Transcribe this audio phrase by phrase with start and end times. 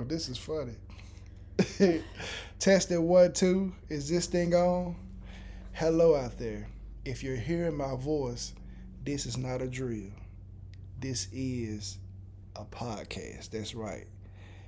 [0.00, 0.72] This is funny.
[2.58, 3.74] Testing one, two.
[3.90, 4.96] Is this thing on?
[5.72, 6.66] Hello out there.
[7.04, 8.54] If you're hearing my voice,
[9.04, 10.10] this is not a drill.
[10.98, 11.98] This is
[12.56, 13.50] a podcast.
[13.50, 14.06] That's right.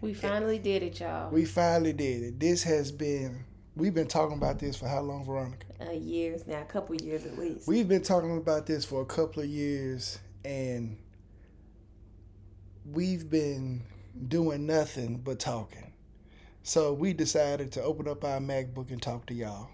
[0.02, 1.30] We finally did it, y'all.
[1.30, 2.40] We finally did it.
[2.40, 3.44] This has been,
[3.74, 5.66] we've been talking about this for how long, Veronica?
[5.80, 7.66] Uh, years now, a couple years at least.
[7.66, 10.98] We've been talking about this for a couple of years, and
[12.84, 13.82] we've been
[14.28, 15.92] doing nothing but talking.
[16.62, 19.68] So we decided to open up our MacBook and talk to y'all.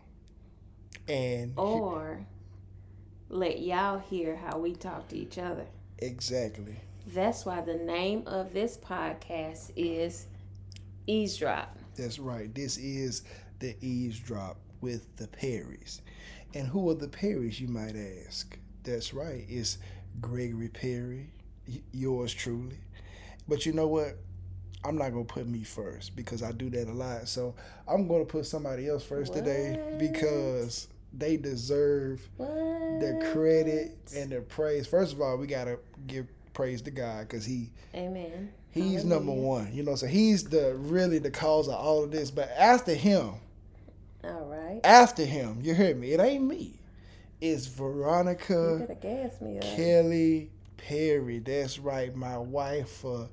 [1.09, 2.21] And or
[3.29, 5.67] let y'all hear how we talk to each other.
[5.98, 6.77] exactly.
[7.07, 10.27] That's why the name of this podcast is
[11.07, 11.77] Eavesdrop.
[11.97, 12.55] That's right.
[12.55, 13.23] This is
[13.59, 16.01] the eavesdrop with the Perrys.
[16.55, 18.57] And who are the Perrys, you might ask?
[18.84, 19.45] That's right.
[19.48, 19.79] It's
[20.20, 21.31] Gregory Perry,
[21.93, 22.79] yours truly.
[23.48, 24.19] But you know what?
[24.84, 27.29] I'm not going to put me first because I do that a lot.
[27.29, 27.55] So
[27.87, 32.48] I'm going to put somebody else first today because they deserve What?
[32.48, 34.86] the credit and the praise.
[34.86, 38.53] First of all, we got to give praise to God because he Amen.
[38.70, 39.73] He's number one.
[39.75, 42.31] You know, so he's the really the cause of all of this.
[42.31, 43.33] But after him,
[44.25, 44.81] All right.
[44.84, 46.12] after him, you hear me?
[46.12, 46.75] It ain't me.
[47.41, 49.64] It's Veronica better gas me up.
[49.64, 51.39] Kelly Perry.
[51.41, 53.28] That's right, my wife for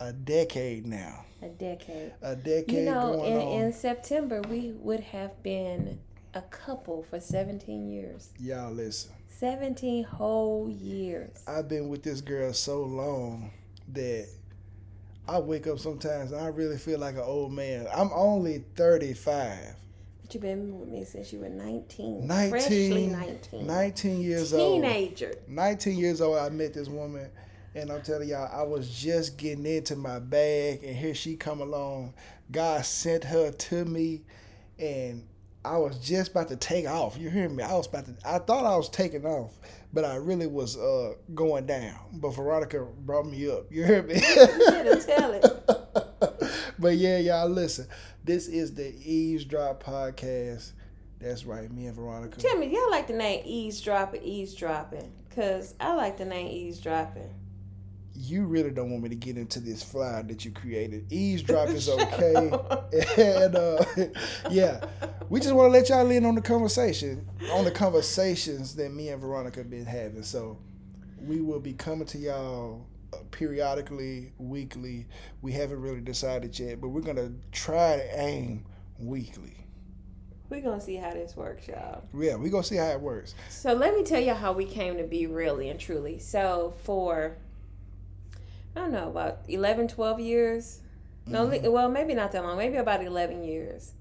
[0.00, 1.24] a decade now.
[1.42, 2.12] A decade.
[2.22, 3.62] A decade You know, in, on.
[3.62, 5.98] in September, we would have been
[6.34, 8.30] a couple for 17 years.
[8.40, 9.12] Y'all listen.
[9.28, 11.42] 17 whole years.
[11.46, 13.50] I've been with this girl so long
[13.92, 14.28] that
[15.28, 17.86] I wake up sometimes and I really feel like an old man.
[17.94, 19.58] I'm only 35.
[20.22, 22.26] But you've been with me since you were 19.
[22.26, 23.66] 19, Freshly 19.
[23.66, 24.82] 19 years old.
[24.82, 25.34] Teenager.
[25.48, 27.28] 19 years old, I met this woman,
[27.74, 31.60] and I'm telling y'all, I was just getting into my bag, and here she come
[31.60, 32.14] along.
[32.50, 34.22] God sent her to me,
[34.78, 35.24] and
[35.64, 37.18] I was just about to take off.
[37.18, 37.62] You hear me?
[37.62, 38.14] I was about to.
[38.24, 39.58] I thought I was taking off,
[39.92, 41.98] but I really was uh, going down.
[42.12, 43.72] But Veronica brought me up.
[43.72, 44.14] You hear me?
[44.14, 46.50] You tell it.
[46.78, 47.86] but yeah, y'all listen.
[48.22, 50.72] This is the Eavesdrop podcast.
[51.18, 52.38] That's right, me and Veronica.
[52.38, 55.10] Tell me, y'all like the name eavesdropper, eavesdropping?
[55.28, 57.30] Because I like the name eavesdropping.
[58.14, 61.12] You really don't want me to get into this fly that you created.
[61.12, 62.50] Eavesdrop is okay.
[63.16, 63.84] and uh,
[64.50, 64.84] yeah,
[65.28, 69.08] we just want to let y'all in on the conversation, on the conversations that me
[69.08, 70.22] and Veronica have been having.
[70.22, 70.58] So
[71.20, 75.06] we will be coming to y'all uh, periodically, weekly.
[75.42, 78.64] We haven't really decided yet, but we're gonna try to aim
[78.98, 79.64] weekly.
[80.50, 82.04] We're going to see how this works, y'all.
[82.16, 83.34] Yeah, we gonna see how it works.
[83.48, 86.18] So let me tell you how we came to be really and truly.
[86.18, 87.38] So for,
[88.76, 90.80] I don't know, about 11, 12 years.
[91.26, 92.58] No, li- well, maybe not that long.
[92.58, 93.92] Maybe about 11 years.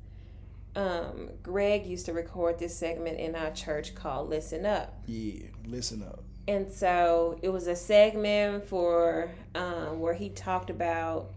[0.76, 4.98] Um, Greg used to record this segment in our church called Listen Up.
[5.06, 6.24] Yeah, listen up.
[6.48, 11.30] And so it was a segment for um, where he talked about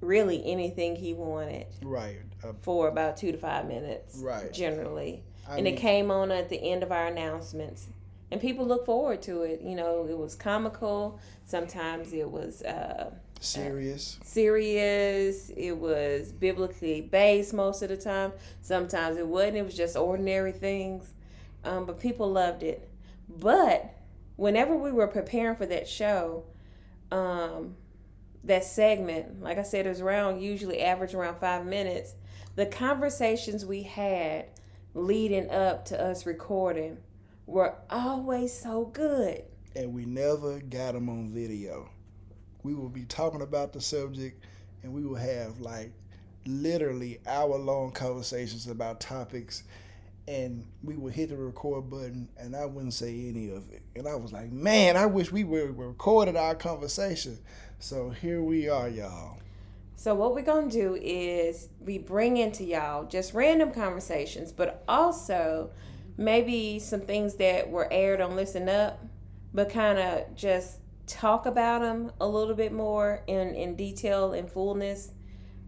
[0.00, 4.52] really anything he wanted Right, uh, for about two to five minutes, Right.
[4.52, 5.22] generally.
[5.46, 7.88] I and mean- it came on at the end of our announcements.
[8.32, 9.60] And people look forward to it.
[9.60, 11.20] You know, it was comical.
[11.44, 13.10] Sometimes it was uh,
[13.40, 14.18] serious.
[14.24, 15.50] serious.
[15.50, 18.32] It was biblically based most of the time.
[18.62, 19.58] Sometimes it wasn't.
[19.58, 21.12] It was just ordinary things.
[21.62, 22.88] Um, but people loved it.
[23.28, 23.94] But
[24.36, 26.44] whenever we were preparing for that show,
[27.10, 27.76] um,
[28.44, 32.14] that segment, like I said, it was around usually average around five minutes.
[32.56, 34.46] The conversations we had
[34.94, 36.96] leading up to us recording
[37.46, 39.44] were always so good.
[39.74, 41.88] and we never got them on video.
[42.62, 44.44] We will be talking about the subject,
[44.82, 45.92] and we will have like
[46.46, 49.62] literally hour long conversations about topics,
[50.28, 53.82] and we would hit the record button, and I wouldn't say any of it.
[53.96, 57.38] And I was like, man, I wish we would recorded our conversation.
[57.78, 59.38] So here we are, y'all.
[59.96, 65.70] So what we're gonna do is we bring into y'all just random conversations, but also
[66.16, 69.04] maybe some things that were aired on Listen Up,
[69.54, 74.50] but kind of just talk about them a little bit more in in detail and
[74.50, 75.12] fullness,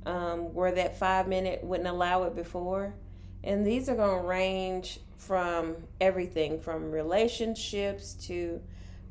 [0.07, 2.95] um, where that five minute wouldn't allow it before.
[3.43, 8.61] And these are gonna range from everything from relationships to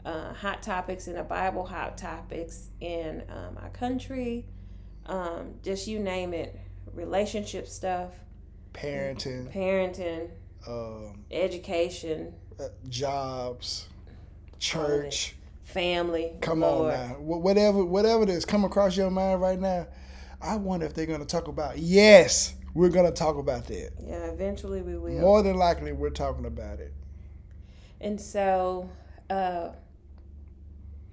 [0.06, 4.46] uh, hot topics in the Bible, hot topics in um, our country,
[5.06, 6.60] um, just you name it,
[6.94, 8.12] relationship stuff,
[8.74, 10.30] Parenting, parenting,
[10.68, 13.88] um, education, uh, jobs,
[14.60, 16.32] church, family.
[16.42, 16.94] Come Lord.
[16.94, 17.16] on now.
[17.20, 19.88] Whatever whatever that's come across your mind right now,
[20.42, 23.92] I wonder if they're gonna talk about yes, we're gonna talk about that.
[24.02, 25.20] Yeah, eventually we will.
[25.20, 26.94] More than likely we're talking about it.
[28.02, 28.90] And so,
[29.30, 29.70] uh,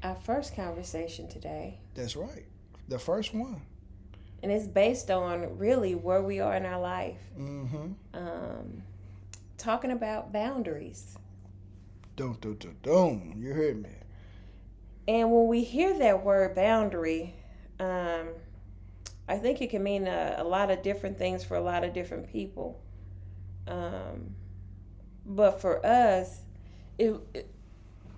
[0.03, 2.45] our first conversation today, That's right.
[2.89, 3.63] The first one.
[4.43, 7.93] and it's based on really where we are in our life, Mm-hmm.
[8.15, 8.83] um,
[9.61, 11.17] talking about boundaries.
[12.17, 13.35] Don't do do don't.
[13.37, 13.91] You heard me.
[15.07, 17.35] And when we hear that word boundary,
[17.79, 18.29] um,
[19.29, 21.93] I think it can mean a, a lot of different things for a lot of
[21.93, 22.83] different people.
[23.67, 24.35] Um,
[25.25, 26.41] but for us,
[26.99, 27.51] it, it,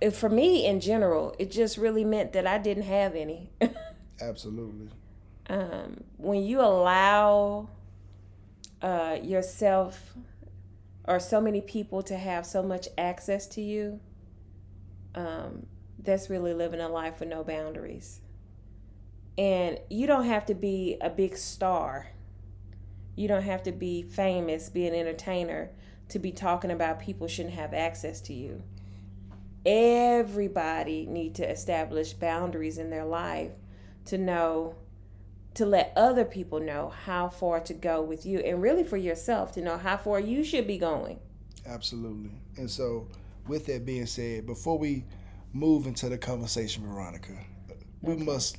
[0.01, 3.51] it, for me in general, it just really meant that I didn't have any.
[4.21, 4.89] Absolutely.
[5.49, 7.69] um, when you allow
[8.81, 10.13] uh, yourself
[11.05, 13.99] or so many people to have so much access to you,
[15.15, 15.65] um,
[15.99, 18.21] that's really living a life with no boundaries.
[19.37, 22.09] And you don't have to be a big star.
[23.15, 25.71] You don't have to be famous, be an entertainer
[26.09, 28.61] to be talking about people shouldn't have access to you.
[29.65, 33.53] Everybody need to establish boundaries in their life
[34.05, 34.75] to know
[35.55, 39.51] to let other people know how far to go with you and really for yourself
[39.53, 41.19] to know how far you should be going.
[41.65, 42.31] Absolutely.
[42.57, 43.07] And so,
[43.47, 45.05] with that being said, before we
[45.53, 47.37] move into the conversation, Veronica,
[48.01, 48.57] we must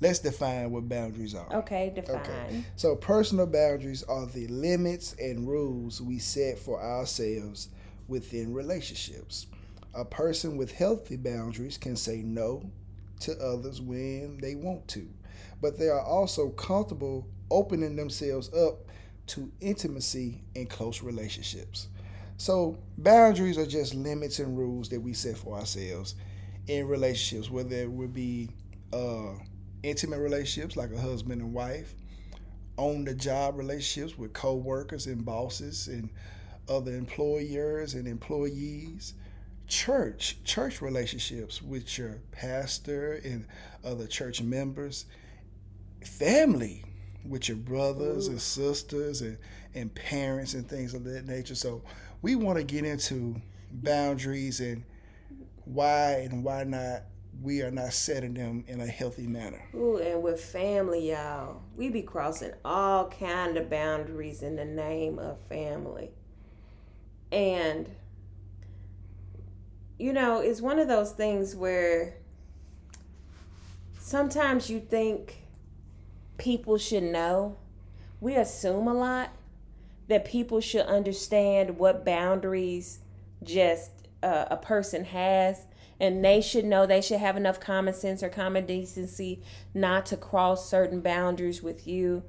[0.00, 1.50] let's define what boundaries are.
[1.56, 2.16] Okay, define.
[2.16, 2.64] Okay.
[2.76, 7.68] So, personal boundaries are the limits and rules we set for ourselves
[8.08, 9.46] within relationships.
[9.94, 12.70] A person with healthy boundaries can say no
[13.20, 15.08] to others when they want to,
[15.62, 18.80] but they are also comfortable opening themselves up
[19.28, 21.88] to intimacy and close relationships.
[22.36, 26.16] So, boundaries are just limits and rules that we set for ourselves
[26.66, 28.50] in relationships, whether it would be
[28.92, 29.34] uh,
[29.84, 31.94] intimate relationships like a husband and wife,
[32.76, 36.10] on the job relationships with co workers and bosses and
[36.68, 39.14] other employers and employees,
[39.68, 43.46] church, church relationships with your pastor and
[43.84, 45.06] other church members,
[46.06, 46.84] family
[47.24, 49.38] with your brothers and sisters and,
[49.74, 51.54] and parents and things of that nature.
[51.54, 51.82] So
[52.20, 53.40] we want to get into
[53.70, 54.84] boundaries and
[55.64, 57.04] why and why not
[57.40, 59.62] we are not setting them in a healthy manner.
[59.74, 65.18] Ooh, and with family, y'all, we be crossing all kind of boundaries in the name
[65.18, 66.10] of family.
[67.30, 67.88] And
[69.98, 72.14] you know, it's one of those things where
[73.98, 75.41] sometimes you think
[76.42, 77.56] people should know.
[78.20, 79.30] We assume a lot
[80.08, 82.98] that people should understand what boundaries
[83.44, 83.92] just
[84.24, 85.66] uh, a person has
[86.00, 89.40] and they should know they should have enough common sense or common decency
[89.72, 92.24] not to cross certain boundaries with you.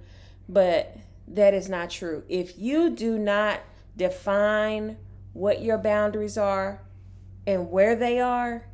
[0.48, 0.96] But
[1.28, 2.24] that is not true.
[2.30, 3.62] If you do not
[3.98, 4.98] define
[5.34, 6.84] what your boundaries are
[7.48, 8.68] and where they are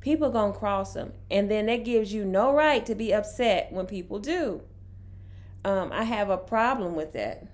[0.00, 3.86] people gonna cross them and then that gives you no right to be upset when
[3.86, 4.60] people do
[5.64, 7.46] um, i have a problem with that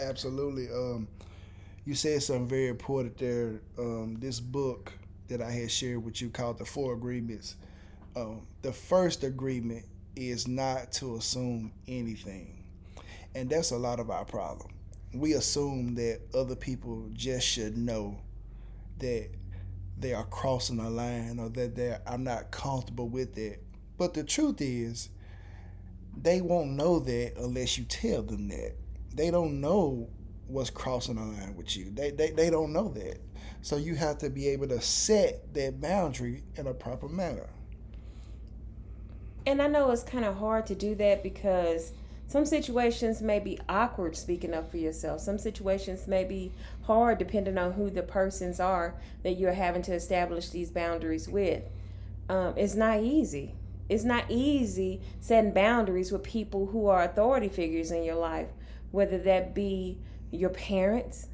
[0.00, 0.68] Absolutely.
[0.70, 1.08] Um,
[1.84, 3.60] you said something very important there.
[3.78, 4.92] Um, this book
[5.28, 7.56] that I had shared with you called The Four Agreements.
[8.16, 9.84] Um, the first agreement
[10.16, 12.64] is not to assume anything.
[13.34, 14.70] And that's a lot of our problem.
[15.12, 18.18] We assume that other people just should know
[18.98, 19.28] that
[19.98, 23.62] they are crossing a line or that they are I'm not comfortable with it.
[23.98, 25.10] But the truth is,
[26.16, 28.74] they won't know that unless you tell them that
[29.14, 30.08] they don't know
[30.46, 31.90] what's crossing the line with you.
[31.90, 33.18] They, they they don't know that.
[33.62, 37.48] So you have to be able to set that boundary in a proper manner.
[39.46, 41.92] And I know it's kind of hard to do that because
[42.26, 45.20] some situations may be awkward speaking up for yourself.
[45.20, 46.52] Some situations may be
[46.82, 51.64] hard depending on who the persons are that you're having to establish these boundaries with.
[52.28, 53.54] Um, it's not easy.
[53.90, 58.46] It's not easy setting boundaries with people who are authority figures in your life,
[58.92, 59.98] whether that be
[60.30, 61.26] your parents,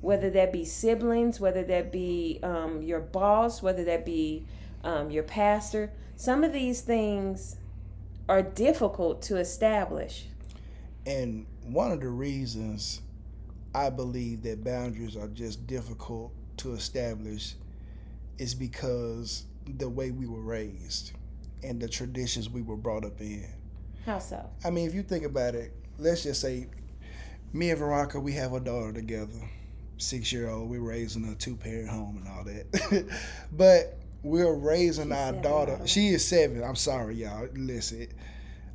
[0.00, 4.46] whether that be siblings, whether that be um, your boss, whether that be
[4.84, 5.92] um, your pastor.
[6.16, 7.56] Some of these things
[8.26, 10.28] are difficult to establish.
[11.04, 13.02] And one of the reasons
[13.74, 17.54] I believe that boundaries are just difficult to establish
[18.38, 21.12] is because the way we were raised
[21.62, 23.46] and the traditions we were brought up in.
[24.06, 24.48] How so?
[24.64, 26.66] I mean, if you think about it, let's just say
[27.52, 29.38] me and Veronica, we have a daughter together,
[29.98, 30.70] six year old.
[30.70, 33.06] We're raising a two parent home and all that.
[33.52, 35.80] but we're raising She's our seven, daughter.
[35.86, 36.62] She is seven.
[36.62, 37.48] I'm sorry, y'all.
[37.54, 38.08] Listen,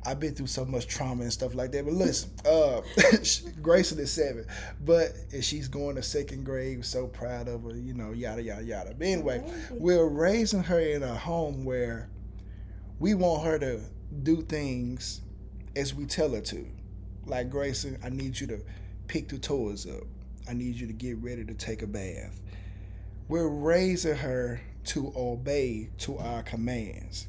[0.06, 1.84] I've been through so much trauma and stuff like that.
[1.84, 2.82] But listen, uh,
[3.62, 4.46] Grayson is seven,
[4.84, 6.78] but she's going to second grade.
[6.78, 7.76] We're so proud of her.
[7.76, 8.94] You know, yada yada yada.
[8.96, 12.08] But anyway, we're raising her in a home where
[12.98, 13.80] we want her to
[14.22, 15.20] do things
[15.76, 16.66] as we tell her to.
[17.26, 18.60] Like Grayson, I need you to
[19.08, 20.04] pick the toys up.
[20.48, 22.40] I need you to get ready to take a bath.
[23.28, 27.26] We're raising her to obey to our commands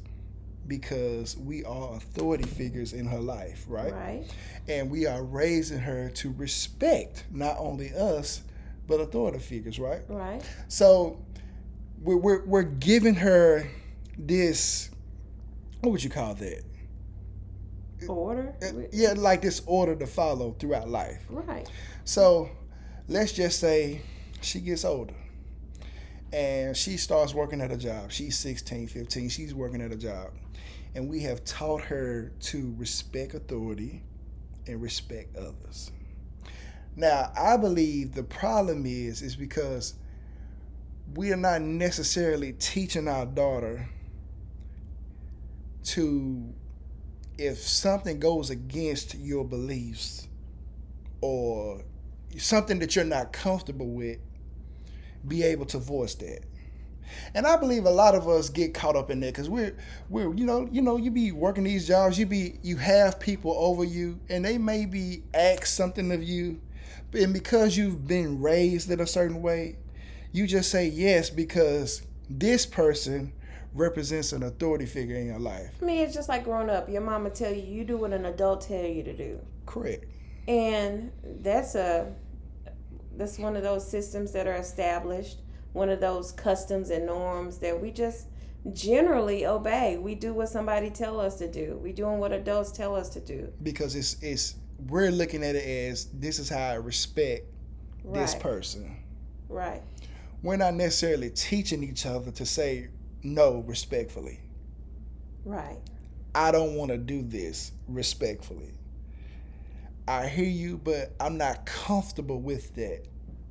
[0.66, 3.92] because we are authority figures in her life, right?
[3.92, 4.24] Right.
[4.68, 8.42] And we are raising her to respect not only us,
[8.86, 10.02] but authority figures, right?
[10.08, 10.42] Right.
[10.68, 11.24] So
[12.02, 13.68] we're, we're, we're giving her
[14.18, 14.90] this,
[15.86, 16.64] what would you call that?
[18.08, 18.56] Order.
[18.92, 21.22] Yeah, like this order to follow throughout life.
[21.30, 21.70] Right.
[22.04, 22.50] So
[23.06, 24.02] let's just say
[24.40, 25.14] she gets older
[26.32, 28.10] and she starts working at a job.
[28.10, 30.32] She's 16, 15, she's working at a job.
[30.96, 34.02] And we have taught her to respect authority
[34.66, 35.92] and respect others.
[36.96, 39.94] Now, I believe the problem is is because
[41.14, 43.88] we are not necessarily teaching our daughter
[45.86, 46.54] to
[47.38, 50.26] if something goes against your beliefs
[51.20, 51.82] or
[52.38, 54.18] something that you're not comfortable with,
[55.26, 56.40] be able to voice that.
[57.34, 59.76] And I believe a lot of us get caught up in that because we're
[60.08, 63.54] we're you know you know you be working these jobs you be you have people
[63.56, 66.60] over you and they may be ask something of you,
[67.12, 69.76] and because you've been raised in a certain way,
[70.32, 73.32] you just say yes because this person
[73.76, 75.70] represents an authority figure in your life.
[75.80, 76.88] I mean, it's just like growing up.
[76.88, 80.04] Your mama tell you you do what an adult tell you to do, Correct.
[80.48, 82.12] and that's a
[83.16, 85.38] that's one of those systems that are established.
[85.72, 88.28] One of those customs and norms that we just
[88.72, 89.98] generally obey.
[89.98, 91.78] We do what somebody tell us to do.
[91.82, 93.52] We doing what adults tell us to do.
[93.62, 94.54] because it's it's
[94.88, 97.44] we're looking at it as this is how I respect
[98.04, 98.96] this person.
[99.48, 99.82] Right.
[100.42, 102.88] We're not necessarily teaching each other to say
[103.34, 104.40] no respectfully.
[105.44, 105.78] Right.
[106.34, 108.72] I don't want to do this respectfully.
[110.08, 113.06] I hear you, but I'm not comfortable with that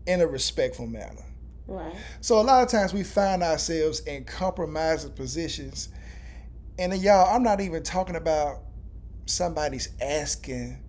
[0.06, 1.26] in a respectful manner.
[1.68, 1.96] Right.
[2.22, 5.90] So a lot of times we find ourselves in compromising positions.
[6.78, 8.60] And then y'all, I'm not even talking about
[9.26, 10.84] somebody's asking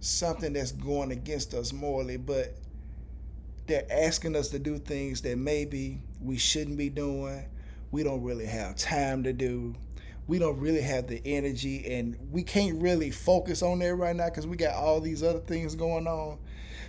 [0.00, 2.54] something that's going against us morally, but
[3.66, 7.44] they're asking us to do things that maybe we shouldn't be doing.
[7.90, 9.74] We don't really have time to do.
[10.26, 14.26] We don't really have the energy, and we can't really focus on that right now
[14.26, 16.38] because we got all these other things going on.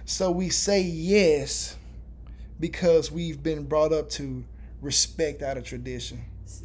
[0.05, 1.75] So we say yes
[2.59, 4.43] because we've been brought up to
[4.79, 6.21] respect out of tradition.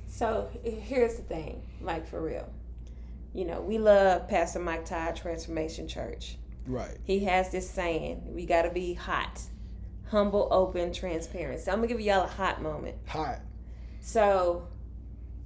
[0.08, 2.48] So here's the thing, like for real.
[3.32, 6.36] You know, we love Pastor Mike Todd Transformation Church.
[6.66, 6.96] Right.
[7.04, 9.40] He has this saying, we got to be hot,
[10.08, 11.60] humble, open, transparent.
[11.60, 12.96] So I'm going to give y'all a hot moment.
[13.08, 13.40] Hot.
[14.06, 14.68] So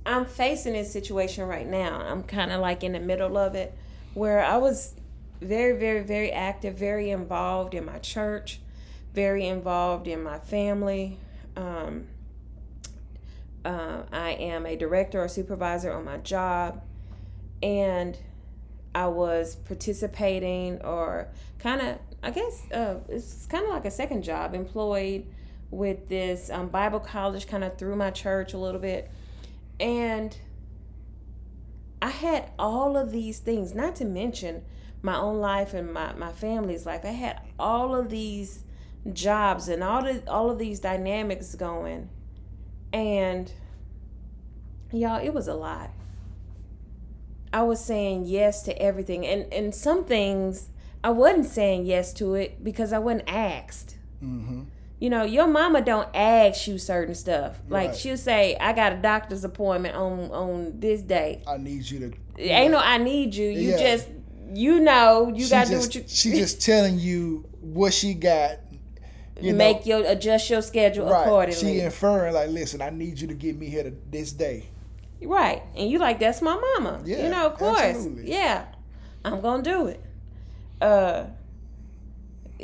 [0.05, 2.03] I'm facing this situation right now.
[2.03, 3.75] I'm kind of like in the middle of it
[4.13, 4.93] where I was
[5.41, 8.61] very, very, very active, very involved in my church,
[9.15, 11.17] very involved in my family.
[11.57, 12.09] Um,
[13.65, 16.83] uh, I am a director or supervisor on my job,
[17.63, 18.19] and
[18.95, 21.29] I was participating or
[21.61, 25.25] kind of, I guess, uh, it's kind of like a second job, employed
[25.71, 29.11] with this um, Bible college kind of through my church a little bit.
[29.79, 30.37] And
[32.03, 34.63] I had all of these things, not to mention
[35.03, 37.05] my own life and my, my family's life.
[37.05, 38.65] I had all of these
[39.13, 42.11] jobs and all the all of these dynamics going.
[42.93, 43.51] And
[44.93, 45.91] y'all, it was a lot.
[47.53, 49.27] I was saying yes to everything.
[49.27, 50.69] And and some things
[51.03, 53.97] I wasn't saying yes to it because I wasn't asked.
[54.23, 54.65] Mm-hmm.
[55.01, 57.59] You know, your mama don't ask you certain stuff.
[57.69, 57.97] Like Right.
[57.97, 62.07] she'll say, "I got a doctor's appointment on on this day." I need you to.
[62.37, 63.49] It ain't no, I need you.
[63.49, 63.77] You Yeah.
[63.79, 64.09] just,
[64.53, 66.05] you know, you she gotta do what you.
[66.07, 68.59] She just telling you what she got.
[69.41, 71.23] You make know, your adjust your schedule right.
[71.23, 71.61] accordingly.
[71.77, 74.67] She inferring like, listen, I need you to get me here to this day.
[75.23, 75.63] Right.
[75.77, 77.01] And you like, that's my mama.
[77.07, 77.81] Yeah, you know, of course.
[77.81, 78.31] absolutely.
[78.31, 78.67] Yeah.
[79.25, 80.01] I'm gonna do it.
[80.81, 81.25] Uh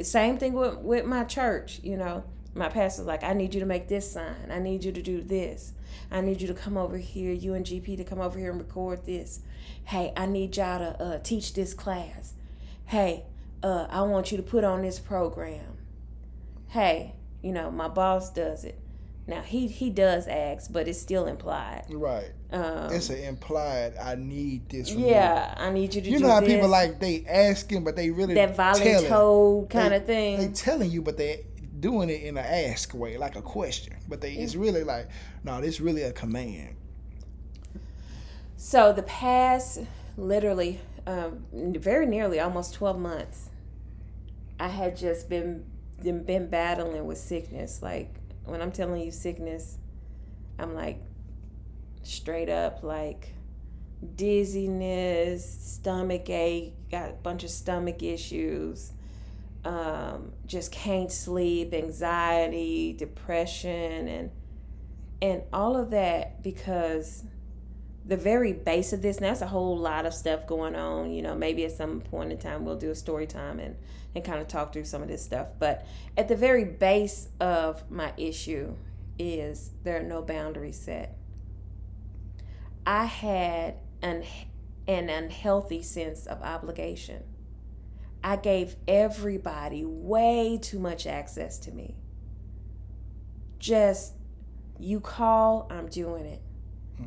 [0.03, 2.25] same thing with, with my church, you know.
[2.55, 4.51] My pastor's like, I need you to make this sign.
[4.51, 5.75] I need you to do this.
[6.11, 8.59] I need you to come over here, you and GP to come over here and
[8.59, 9.41] record this.
[9.85, 12.33] Hey, I need y'all to uh, teach this class.
[12.87, 13.25] Hey,
[13.63, 15.77] uh, I want you to put on this program.
[16.69, 18.79] Hey, you know, my boss does it.
[19.27, 21.85] Now he he does ask, but it's still implied.
[21.91, 22.33] Right.
[22.53, 23.95] Um, It's an implied.
[23.97, 24.91] I need this.
[24.93, 26.09] Yeah, I need you to.
[26.09, 26.15] You.
[26.15, 29.05] you know how this, people like they asking, but they really that telling.
[29.05, 30.39] voluntold kind They- of thing.
[30.39, 31.45] They telling you, but they
[31.81, 33.95] doing it in an ask way, like a question.
[34.09, 35.09] But they it's really like,
[35.45, 36.77] no, this really a command.
[38.57, 39.81] So the past,
[40.17, 43.51] literally, um, very nearly almost twelve months,
[44.59, 45.65] I had just been,
[46.03, 47.83] been battling with sickness.
[47.83, 49.79] Like when I'm telling you sickness,
[50.59, 51.01] I'm like
[52.07, 53.35] straight up like
[54.15, 58.93] dizziness, stomach ache, got a bunch of stomach issues.
[59.65, 64.31] Um, just can't sleep, anxiety, depression, and
[65.21, 67.25] and all of that because
[68.05, 71.11] the very base of this, and that's a whole lot of stuff going on.
[71.11, 73.77] You know, maybe at some point in time we'll do a story time and,
[74.15, 75.49] and kind of talk through some of this stuff.
[75.59, 75.87] But
[76.17, 78.77] at the very base of my issue
[79.19, 81.17] is there are no boundaries set.
[82.87, 84.25] I had an,
[84.87, 87.25] an unhealthy sense of obligation.
[88.23, 91.97] I gave everybody way too much access to me.
[93.59, 94.15] Just,
[94.79, 96.43] you call, I'm doing it.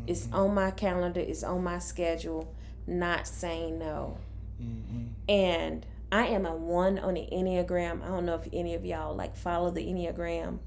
[0.06, 2.54] It's on my calendar, it's on my schedule,
[2.86, 4.18] not saying no.
[4.62, 5.08] Mm-hmm.
[5.28, 8.04] And I am a one on the Enneagram.
[8.04, 10.60] I don't know if any of y'all like follow the Enneagram,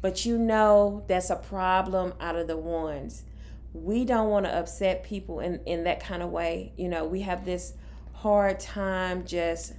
[0.00, 3.24] but you know that's a problem out of the ones.
[3.72, 6.72] We don't want to upset people in, in that kind of way.
[6.76, 7.74] You know, we have this
[8.14, 9.74] hard time just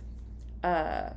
[0.64, 1.10] uh,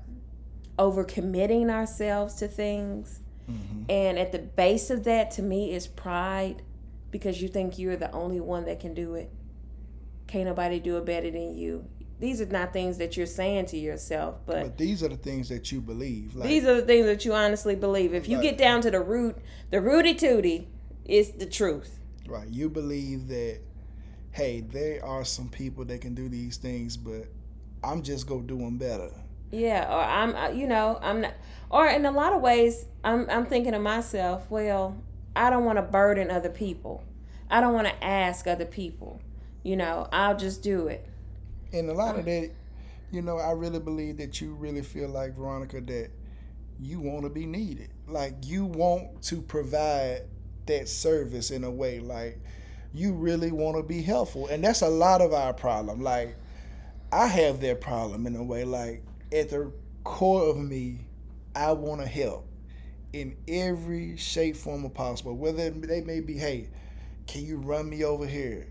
[0.78, 3.20] overcommitting ourselves to things.
[3.50, 3.82] Mm-hmm.
[3.88, 6.62] And at the base of that, to me, is pride
[7.10, 9.30] because you think you're the only one that can do it.
[10.26, 11.86] Can't nobody do it better than you.
[12.18, 15.48] These are not things that you're saying to yourself, but, But these are the things
[15.48, 16.34] that you believe.
[16.34, 18.14] Like, these are the things that you honestly believe.
[18.14, 18.44] If you Right.
[18.44, 19.36] get down to the root,
[19.70, 20.68] the rooty tooty
[21.04, 22.00] is the truth.
[22.28, 22.48] Right.
[22.48, 23.60] You believe that,
[24.32, 27.26] hey, there are some people that can do these things, but
[27.82, 29.10] I'm just gonna do them better.
[29.50, 31.34] Yeah, or I'm, you know, I'm not,
[31.70, 34.96] or in a lot of ways, I'm, I'm thinking to myself, well,
[35.36, 37.04] I don't want to burden other people.
[37.50, 39.20] I don't want to ask other people.
[39.62, 41.06] You know, I'll just do it.
[41.72, 42.50] And a lot of that,
[43.10, 46.10] you know, I really believe that you really feel like Veronica that
[46.80, 47.90] you want to be needed.
[48.08, 50.22] Like you want to provide
[50.66, 52.00] that service in a way.
[52.00, 52.38] Like
[52.92, 56.00] you really want to be helpful, and that's a lot of our problem.
[56.02, 56.36] Like
[57.12, 58.64] I have that problem in a way.
[58.64, 59.72] Like at the
[60.04, 60.98] core of me,
[61.54, 62.46] I want to help
[63.12, 65.36] in every shape, form, or possible.
[65.36, 66.68] Whether they may be, hey,
[67.26, 68.66] can you run me over here?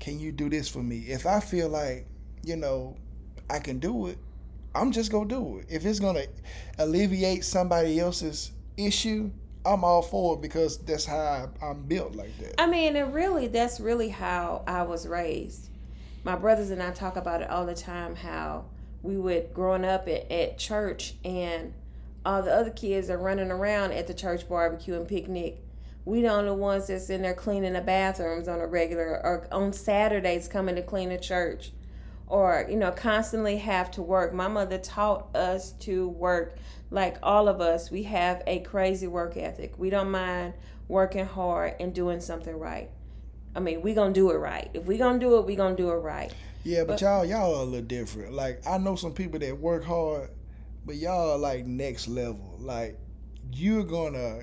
[0.00, 1.00] Can you do this for me?
[1.00, 2.06] If I feel like
[2.44, 2.96] you know,
[3.50, 4.18] I can do it,
[4.74, 5.66] I'm just gonna do it.
[5.68, 6.26] If it's gonna
[6.78, 9.30] alleviate somebody else's issue,
[9.66, 12.60] I'm all for it because that's how I'm built like that.
[12.60, 15.70] I mean, and really, that's really how I was raised.
[16.22, 18.66] My brothers and I talk about it all the time how
[19.02, 21.74] we would, growing up at, at church, and
[22.24, 25.58] all the other kids are running around at the church barbecue and picnic.
[26.06, 29.72] We the only ones that's in there cleaning the bathrooms on a regular, or on
[29.72, 31.72] Saturdays coming to clean the church,
[32.26, 34.32] or, you know, constantly have to work.
[34.34, 36.56] My mother taught us to work
[36.94, 37.90] like all of us.
[37.90, 39.74] We have a crazy work ethic.
[39.78, 40.54] We don't mind
[40.86, 42.88] working hard and doing something right.
[43.56, 44.70] I mean, we gonna do it right.
[44.72, 46.32] If we gonna do it, we gonna do it right.
[46.62, 48.32] Yeah, but, But- y'all y'all are a little different.
[48.32, 50.30] Like I know some people that work hard,
[50.86, 52.56] but y'all are like next level.
[52.60, 52.96] Like
[53.52, 54.42] you're gonna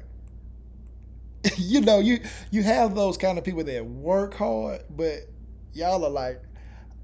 [1.57, 2.19] you know, you
[2.51, 5.21] you have those kind of people that work hard, but
[5.73, 6.41] y'all are like,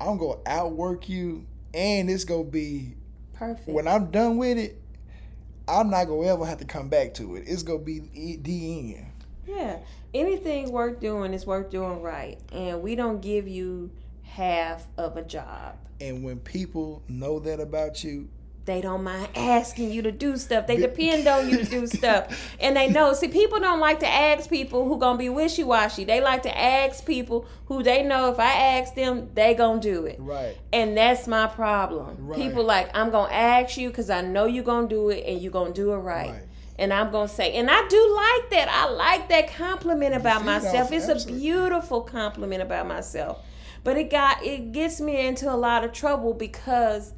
[0.01, 2.95] I'm gonna outwork you and it's gonna be
[3.33, 3.69] Perfect.
[3.69, 4.81] when I'm done with it,
[5.67, 7.43] I'm not gonna ever have to come back to it.
[7.47, 7.99] It's gonna be
[8.41, 9.05] the end.
[9.45, 9.79] Yeah.
[10.13, 12.39] Anything worth doing is worth doing right.
[12.51, 13.91] And we don't give you
[14.23, 15.75] half of a job.
[15.99, 18.29] And when people know that about you,
[18.67, 20.67] They don't mind asking you to do stuff.
[20.67, 22.53] They depend on you to do stuff.
[22.59, 23.13] And they know.
[23.13, 26.03] See, people don't like to ask people who gonna be wishy washy.
[26.03, 30.05] They like to ask people who they know if I ask them, they gonna do
[30.05, 30.17] it.
[30.19, 30.57] right?
[30.73, 32.17] And that's my problem.
[32.19, 32.37] Right.
[32.37, 35.51] People like, I'm gonna ask you because I know you're gonna do it and you're
[35.53, 36.31] gonna do it right.
[36.31, 36.43] Right.
[36.77, 38.67] And I'm gonna say, and I do like that.
[38.69, 40.91] I like that compliment about myself.
[40.91, 41.37] It's absolutely.
[41.37, 43.39] a beautiful compliment about myself.
[43.85, 47.13] But it got it gets me into a lot of trouble because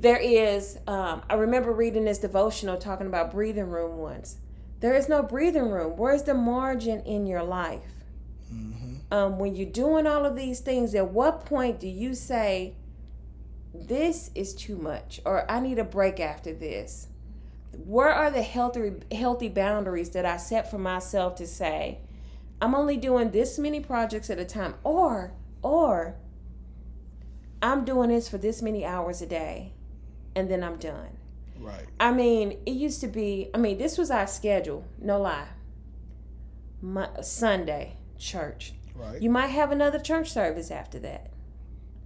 [0.00, 4.36] there is um, I remember reading this devotional talking about breathing room once.
[4.80, 5.96] There is no breathing room.
[5.96, 7.82] Where's the margin in your life?
[8.48, 8.74] hmm
[9.10, 12.74] um, when you're doing all of these things, at what point do you say,
[13.74, 17.08] this is too much, or I need a break after this?
[17.84, 21.98] where are the healthy healthy boundaries that I set for myself to say,
[22.60, 25.32] I'm only doing this many projects at a time, or
[25.62, 26.16] or
[27.62, 29.72] I'm doing this for this many hours a day,
[30.34, 31.16] and then I'm done.
[31.60, 31.86] Right.
[31.98, 33.50] I mean, it used to be.
[33.54, 34.84] I mean, this was our schedule.
[35.00, 35.48] No lie.
[36.80, 38.74] My, Sunday church.
[38.94, 39.20] Right.
[39.20, 41.30] You might have another church service after that.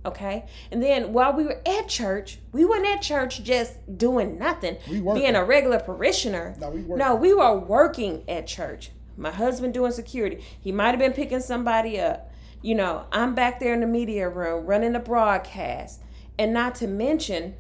[0.04, 0.46] Okay?
[0.70, 5.00] And then while we were at church, we weren't at church just doing nothing, We
[5.00, 6.56] being a regular parishioner.
[6.58, 6.80] No, we.
[6.82, 8.90] No, we were working at church.
[9.16, 10.42] My husband doing security.
[10.60, 12.30] He might have been picking somebody up.
[12.62, 16.00] You know, I'm back there in the media room running the broadcast.
[16.38, 17.54] And not to mention,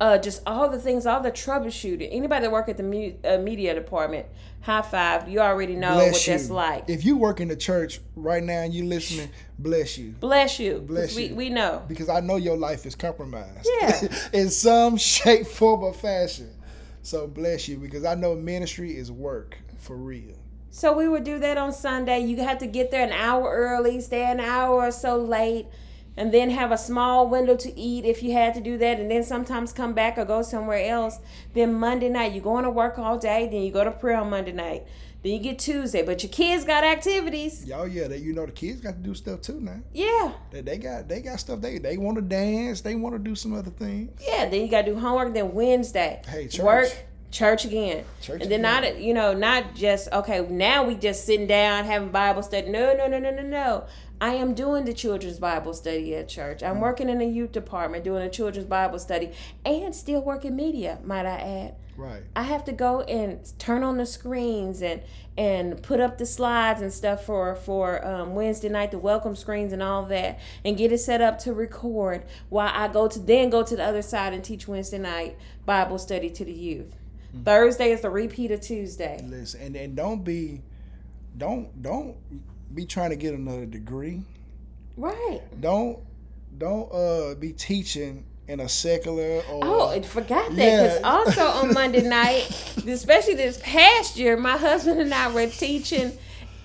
[0.00, 2.08] uh, just all the things, all the troubleshooting.
[2.10, 4.26] Anybody that work at the mu- uh, media department,
[4.60, 5.28] high five.
[5.28, 6.32] You already know bless what you.
[6.32, 6.84] that's like.
[6.88, 10.14] If you work in the church right now and you listening, bless you.
[10.20, 10.80] Bless you.
[10.80, 11.34] Bless we, you.
[11.34, 11.82] we know.
[11.88, 13.68] Because I know your life is compromised.
[13.80, 14.08] Yeah.
[14.32, 16.50] in some shape, form, or fashion.
[17.02, 20.34] So bless you because I know ministry is work for real.
[20.70, 22.20] So we would do that on Sunday.
[22.20, 25.66] You had to get there an hour early, stay an hour or so late,
[26.16, 29.10] and then have a small window to eat if you had to do that, and
[29.10, 31.18] then sometimes come back or go somewhere else.
[31.54, 34.30] Then Monday night, you're going to work all day, then you go to prayer on
[34.30, 34.84] Monday night.
[35.22, 37.64] Then you get Tuesday, but your kids got activities.
[37.66, 39.80] Y'all, yeah, they, you know the kids got to do stuff too now.
[39.92, 42.80] Yeah, They, they got they got stuff they they want to dance.
[42.82, 44.10] They want to do some other things.
[44.26, 44.48] yeah.
[44.48, 45.34] Then you got to do homework.
[45.34, 46.64] Then Wednesday, Hey, church.
[46.64, 48.82] work, church again, Church and then again.
[48.82, 50.46] not you know not just okay.
[50.48, 52.68] Now we just sitting down having Bible study.
[52.68, 53.84] No, no, no, no, no, no.
[54.20, 56.62] I am doing the children's Bible study at church.
[56.62, 59.32] I'm working in the youth department doing a children's Bible study
[59.64, 60.98] and still working media.
[61.04, 61.74] Might I add?
[61.96, 62.22] Right.
[62.34, 65.02] I have to go and turn on the screens and
[65.38, 69.72] and put up the slides and stuff for for um, Wednesday night, the welcome screens
[69.72, 72.24] and all that, and get it set up to record.
[72.48, 75.98] While I go to then go to the other side and teach Wednesday night Bible
[75.98, 76.94] study to the youth.
[77.44, 79.20] Thursday is the repeat of Tuesday.
[79.22, 80.62] Listen, and and don't be,
[81.36, 82.16] don't don't
[82.74, 84.22] be trying to get another degree.
[84.96, 85.40] Right.
[85.60, 85.98] Don't
[86.56, 91.10] don't uh be teaching in a secular or Oh, I forgot that because Yeah.
[91.10, 92.48] also on Monday night,
[92.86, 96.12] especially this past year, my husband and I were teaching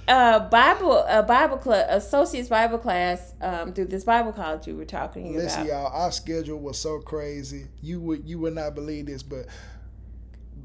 [0.08, 4.86] a Bible a Bible club associates Bible class um, through this Bible college we were
[4.86, 5.92] talking Listen, about.
[5.92, 7.68] y'all, our schedule was so crazy.
[7.82, 9.46] You would you would not believe this, but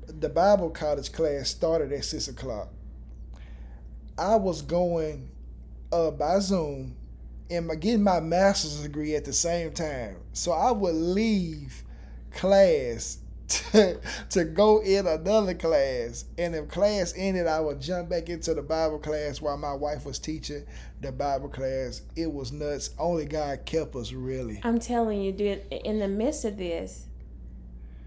[0.09, 2.69] the Bible college class started at six o'clock.
[4.19, 5.31] I was going
[5.93, 6.97] uh, by Zoom
[7.51, 10.17] and my, getting my master's degree at the same time.
[10.33, 11.85] So I would leave
[12.33, 14.01] class to,
[14.31, 16.25] to go in another class.
[16.39, 20.05] And if class ended, I would jump back into the Bible class while my wife
[20.05, 20.65] was teaching
[21.01, 22.03] the Bible class.
[22.17, 22.91] It was nuts.
[22.99, 24.61] Only God kept us really.
[24.65, 27.06] I'm telling you, dude, in the midst of this,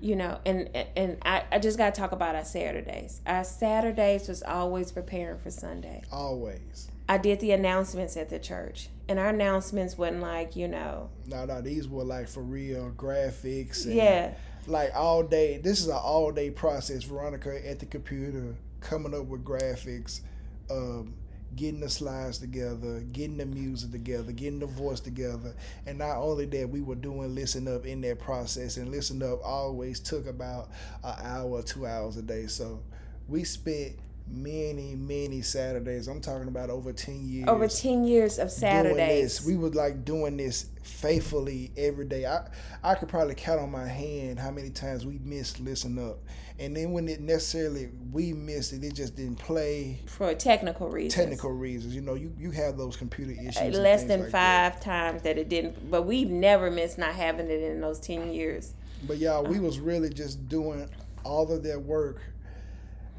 [0.02, 3.22] you know, and and I, I just gotta talk about our Saturdays.
[3.26, 6.04] Our Saturdays was always preparing for Sunday.
[6.12, 6.90] Always.
[7.08, 11.46] I did the announcements at the church, and our announcements wasn't like, you know, No,
[11.46, 13.86] no, these were like for real graphics.
[13.86, 14.34] And yeah,
[14.68, 15.58] Like all day.
[15.58, 17.04] This is an all day process.
[17.04, 20.22] Veronica at the computer coming up with graphics,
[20.70, 21.14] um,
[21.56, 25.56] getting the slides together, getting the music together, getting the voice together.
[25.86, 28.78] And not only that, we were doing listen up in that process.
[28.78, 30.70] And listen up always took about
[31.04, 32.48] an hour two hours a day.
[32.48, 32.82] So
[33.28, 33.94] we spent
[34.30, 36.08] many, many Saturdays.
[36.08, 39.44] I'm talking about over 10 years over ten years of Saturdays.
[39.44, 42.26] We was like doing this faithfully every day.
[42.26, 42.48] I
[42.84, 46.20] I could probably count on my hand how many times we missed listen up.
[46.60, 51.16] And then when it necessarily we missed it, it just didn't play for technical reasons.
[51.16, 51.96] technical reasons.
[51.96, 53.78] You know, you, you have those computer issues.
[53.78, 54.74] Less than like that.
[54.74, 58.34] five times that it didn't, but we've never missed not having it in those ten
[58.34, 58.74] years.
[59.08, 60.90] But y'all, we was really just doing
[61.24, 62.22] all of that work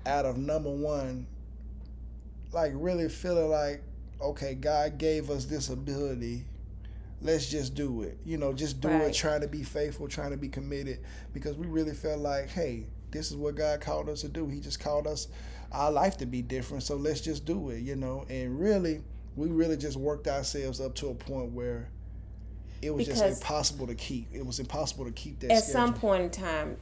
[0.07, 1.27] out of number one,
[2.53, 3.83] like really feeling like,
[4.21, 6.45] okay, God gave us this ability.
[7.23, 8.19] Let's just do it.
[8.25, 9.03] You know, just do Right.
[9.03, 11.01] it, trying to be faithful, trying to be committed,
[11.35, 14.47] because we really felt like, hey, this is what God called us to do.
[14.49, 15.29] He just called us
[15.73, 16.83] our life to be different.
[16.83, 18.25] So let's just do it, you know.
[18.31, 19.03] And really,
[19.37, 21.89] we really just worked ourselves up to a point where
[22.83, 24.29] it was Because- just impossible to keep.
[24.33, 25.73] It was impossible to keep that At schedule.
[25.73, 26.77] some point in time,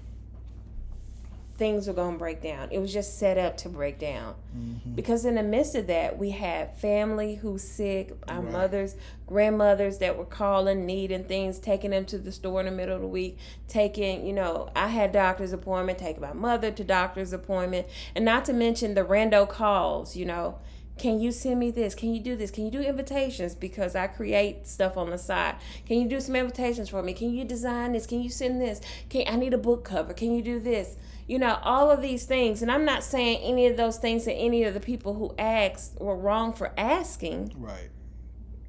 [1.58, 2.68] things were going to break down.
[2.70, 4.36] It was just set up to break down.
[4.56, 4.94] Mm-hmm.
[4.94, 8.52] Because in the midst of that, we had family who's sick, our Right.
[8.52, 8.94] mothers,
[9.26, 13.02] grandmothers that were calling, needing things, taking them to the store in the middle of
[13.02, 17.88] the week, taking, you know, I had doctor's appointment, taking my mother to doctor's appointment,
[18.14, 20.58] and not to mention the rando calls, you know,
[20.96, 21.94] Can you send me this?
[21.94, 22.50] Can you do this?
[22.50, 23.54] Can you do invitations?
[23.54, 25.54] Because I create stuff on the side.
[25.86, 27.12] Can you do some invitations for me?
[27.12, 28.04] Can you design this?
[28.04, 28.80] Can you send this?
[29.08, 30.12] Can I need a book cover?
[30.12, 30.96] Can you do this?
[31.28, 32.62] You know, all of these things.
[32.62, 36.00] And I'm not saying any of those things that any of the people who asked
[36.00, 37.52] were wrong for asking.
[37.56, 37.90] Right.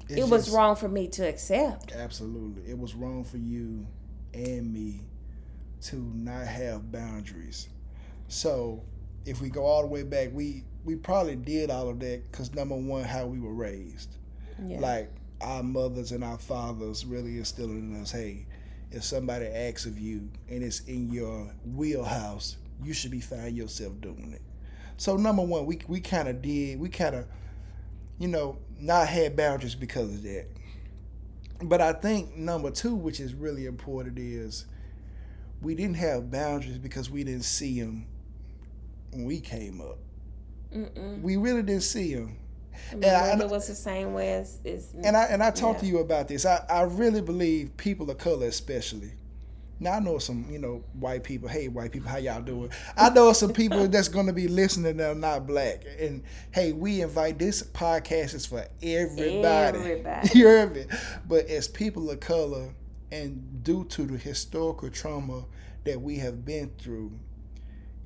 [0.08, 1.92] It's it was just, wrong for me to accept.
[1.92, 2.70] Absolutely.
[2.70, 3.86] It was wrong for you
[4.34, 5.00] and me
[5.82, 7.68] to not have boundaries.
[8.28, 8.84] So
[9.24, 12.54] if we go all the way back, we we probably did all of that because
[12.54, 14.16] number one, how we were raised.
[14.66, 14.80] Yeah.
[14.80, 18.46] Like our mothers and our fathers really instilling in us, hey,
[18.90, 24.00] if somebody asks of you and it's in your wheelhouse, you should be finding yourself
[24.00, 24.42] doing it.
[24.96, 27.26] So number one, we we kind of did, we kind of,
[28.18, 30.46] you know, not had boundaries because of that.
[31.62, 34.66] But I think number two, which is really important, is
[35.60, 38.06] we didn't have boundaries because we didn't see them
[39.12, 39.98] when we came up.
[40.74, 41.20] Mm-mm.
[41.20, 42.36] We really didn't see them.
[42.92, 45.90] And I, was the same way as, as and I and I talked yeah.
[45.90, 46.44] to you about this.
[46.44, 49.12] I, I really believe people of color, especially.
[49.82, 51.48] Now I know some, you know, white people.
[51.48, 52.70] Hey, white people, how y'all doing?
[52.98, 55.84] I know some people that's going to be listening that are not black.
[55.98, 59.78] And hey, we invite this podcast is for everybody.
[59.78, 60.28] Everybody.
[60.38, 60.84] you heard me?
[61.26, 62.74] But as people of color,
[63.12, 65.44] and due to the historical trauma
[65.84, 67.12] that we have been through,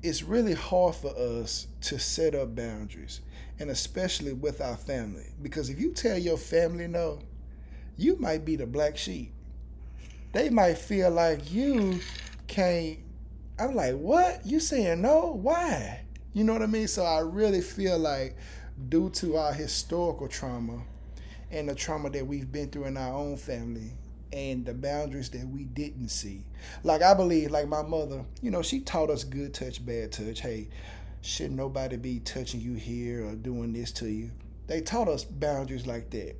[0.01, 3.21] it's really hard for us to set up boundaries,
[3.59, 5.27] and especially with our family.
[5.41, 7.19] Because if you tell your family no,
[7.97, 9.31] you might be the black sheep.
[10.33, 11.99] They might feel like you
[12.47, 12.99] can't.
[13.57, 14.45] I'm like, what?
[14.45, 15.39] You saying no?
[15.41, 16.01] Why?
[16.33, 16.89] You know what I mean?
[16.89, 18.35] So I really feel like,
[18.89, 20.81] due to our historical trauma
[21.51, 23.91] and the trauma that we've been through in our own family,
[24.33, 26.43] and the boundaries that we didn't see.
[26.83, 30.41] Like I believe, like my mother, you know, she taught us good touch, bad touch.
[30.41, 30.67] Hey,
[31.25, 34.31] should nobody be touching you here or doing this to you?
[34.67, 36.35] They taught us boundaries like that,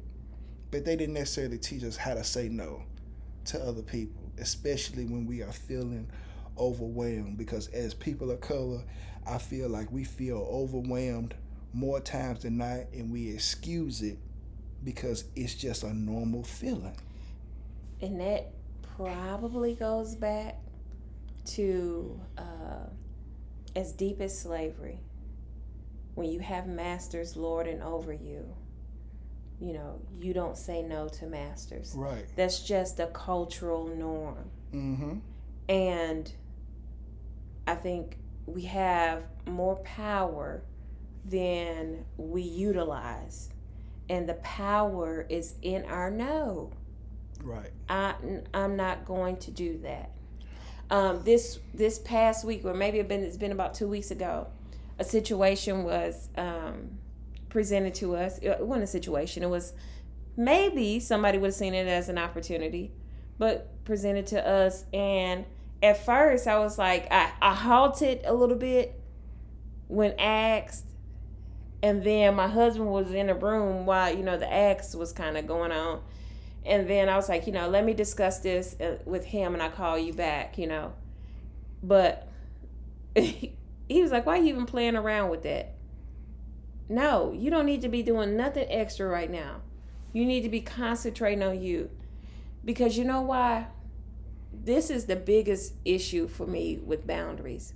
[0.72, 2.84] but they didn't necessarily teach us how to say no
[3.46, 6.10] to other people, especially when we are feeling
[6.58, 7.38] overwhelmed.
[7.38, 8.84] Because as people of color,
[9.28, 11.36] I feel like we feel overwhelmed
[11.74, 14.18] more times than not, and we excuse it
[14.84, 16.96] because it's just a normal feeling
[18.02, 18.52] and that
[18.96, 20.58] probably goes back
[21.46, 22.88] to uh,
[23.76, 25.00] as deep as slavery.
[26.16, 28.56] When you have masters lording over you,
[29.60, 31.94] you know, you don't say no to masters.
[31.96, 32.26] Right.
[32.36, 34.50] That's just a cultural norm.
[34.74, 35.18] Mm-hmm.
[35.70, 36.32] And
[37.68, 40.64] I think we have more power
[41.26, 43.50] than we utilize.
[44.10, 46.72] And the power is in our no.
[47.42, 47.72] Right.
[47.90, 48.16] I
[48.54, 50.12] I'm not going to do that.
[50.90, 54.48] Um, this this past week, or maybe it been it's been about two weeks ago,
[55.00, 56.98] a situation was um,
[57.50, 58.38] presented to us.
[58.40, 59.44] It wasn't a situation.
[59.44, 59.74] It was
[60.38, 62.92] maybe somebody would have seen it as an opportunity,
[63.38, 64.86] but presented to us.
[64.94, 65.46] And
[65.82, 69.00] at first, I was like, I, I halted a little bit
[69.88, 70.86] when asked,
[71.82, 75.38] and then my husband was in the room while you know the ask was kind
[75.38, 76.02] of going on
[76.66, 79.62] and then I was like, you know, let me discuss this uh, with him and
[79.62, 80.94] I call you back, you know.
[81.84, 82.28] But
[83.16, 83.56] he
[83.90, 85.76] was like, why are you even playing around with that?
[86.90, 89.62] No, you don't need to be doing nothing extra right now.
[90.12, 91.90] You need to be concentrating on you.
[92.64, 93.68] Because you know why?
[94.52, 97.74] This is the biggest issue for me with boundaries.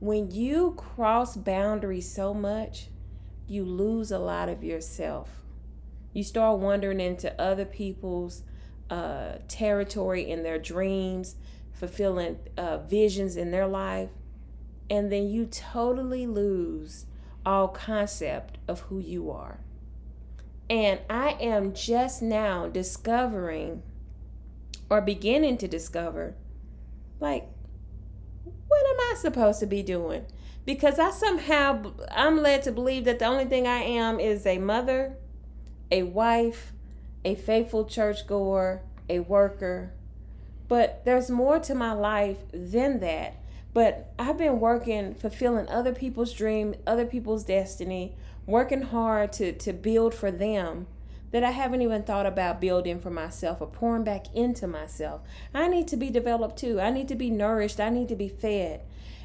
[0.00, 2.88] When you cross boundaries so much,
[3.46, 5.43] you lose a lot of yourself
[6.14, 8.42] you start wandering into other people's
[8.88, 11.36] uh, territory in their dreams,
[11.72, 14.08] fulfilling uh, visions in their life,
[14.88, 17.04] and then you totally lose
[17.44, 19.60] all concept of who you are.
[20.70, 23.82] And I am just now discovering
[24.88, 26.36] or beginning to discover
[27.20, 27.48] like
[28.68, 30.26] what am I supposed to be doing?
[30.64, 34.58] Because I somehow I'm led to believe that the only thing I am is a
[34.58, 35.16] mother,
[35.90, 36.72] a wife,
[37.24, 39.92] a faithful churchgoer, a worker.
[40.68, 43.36] But there's more to my life than that.
[43.72, 48.14] But I've been working, fulfilling other people's dream, other people's destiny,
[48.46, 50.86] working hard to, to build for them
[51.34, 55.22] that I haven't even thought about building for myself or pouring back into myself.
[55.52, 56.80] I need to be developed too.
[56.80, 57.80] I need to be nourished.
[57.80, 58.82] I need to be fed.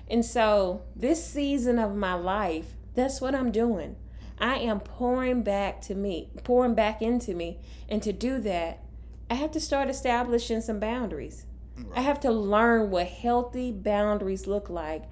[0.10, 3.96] And so, this season of my life, that's what I'm doing.
[4.40, 7.60] I am pouring back to me, pouring back into me.
[7.88, 8.84] And to do that,
[9.30, 11.46] I have to start establishing some boundaries.
[11.78, 11.98] Right.
[11.98, 15.04] I have to learn what healthy boundaries look like,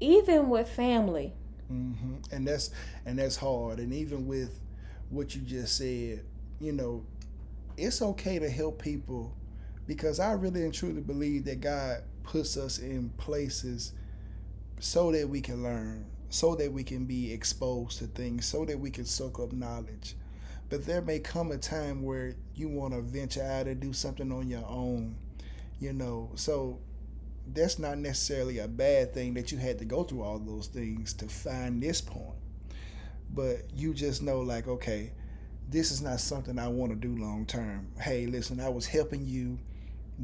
[0.00, 1.32] even with family.
[1.72, 2.34] Mm-hmm.
[2.34, 2.70] And that's
[3.06, 3.78] and that's hard.
[3.78, 4.60] And even with
[5.10, 6.24] what you just said,
[6.60, 7.04] you know,
[7.76, 9.34] it's okay to help people
[9.86, 13.92] because I really and truly believe that God puts us in places
[14.78, 18.80] so that we can learn, so that we can be exposed to things, so that
[18.80, 20.16] we can soak up knowledge.
[20.70, 24.32] But there may come a time where you want to venture out and do something
[24.32, 25.14] on your own,
[25.78, 26.30] you know.
[26.36, 26.78] So
[27.52, 31.12] that's not necessarily a bad thing that you had to go through all those things
[31.14, 32.38] to find this point.
[33.34, 35.12] But you just know, like, okay,
[35.68, 37.88] this is not something I want to do long term.
[38.00, 39.58] Hey, listen, I was helping you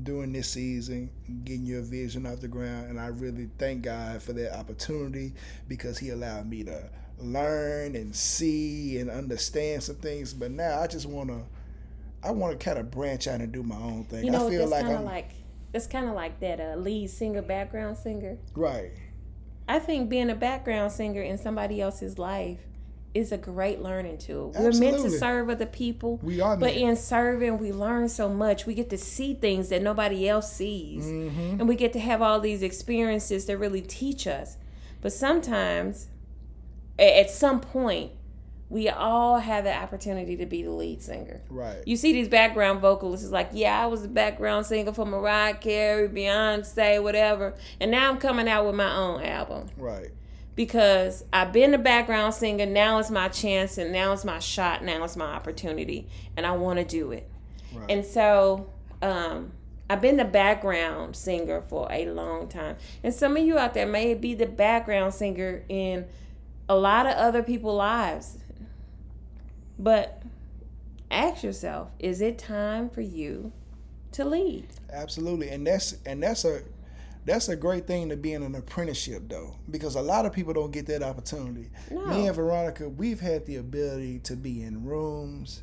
[0.03, 1.11] during this season,
[1.45, 5.33] getting your vision off the ground, and I really thank God for that opportunity
[5.67, 10.33] because He allowed me to learn and see and understand some things.
[10.33, 11.41] But now I just want to,
[12.23, 14.25] I want to kind of branch out and do my own thing.
[14.25, 15.31] You know, I feel that's like kind I'm of like
[15.75, 18.39] it's kind of like that uh, lead singer, background singer.
[18.55, 18.93] right.
[19.71, 22.61] I think being a background singer in somebody else's life
[23.15, 24.53] is a great learning tool.
[24.59, 28.67] We're meant to serve other people, We are, but in serving, we learn so much.
[28.67, 31.61] We get to see things that nobody else sees, Mm-hmm.
[31.61, 34.57] and we get to have all these experiences that really teach us.
[35.01, 36.09] But sometimes,
[36.99, 38.13] at some point,
[38.71, 41.41] we all have the opportunity to be the lead singer.
[41.49, 41.79] Right.
[41.87, 45.55] You see these background vocalists is like, yeah, I was a background singer for Mariah
[45.55, 50.09] Carey, Beyonce, whatever, and now I'm coming out with my own album Right.
[50.59, 52.67] Because I've been a background singer.
[52.67, 54.83] Now it's my chance, and now it's my shot.
[54.83, 57.31] Now it's my opportunity, and I want to do it.
[57.73, 57.89] Right.
[57.89, 58.69] And so,
[59.01, 59.53] um,
[59.89, 63.87] I've been the background singer for a long time, and some of you out there
[63.87, 66.07] may be the background singer in
[66.69, 68.39] a lot of other people's lives.
[69.79, 70.25] But
[71.09, 73.53] ask yourself: Is it time for you
[74.11, 74.67] to lead?
[74.93, 76.63] Absolutely, and that's and that's a
[77.29, 80.53] that's a great thing to be in an apprenticeship though, because a lot of people
[80.53, 81.71] don't get that opportunity.
[81.91, 85.63] No, Me and Veronica, we've had the ability to be in rooms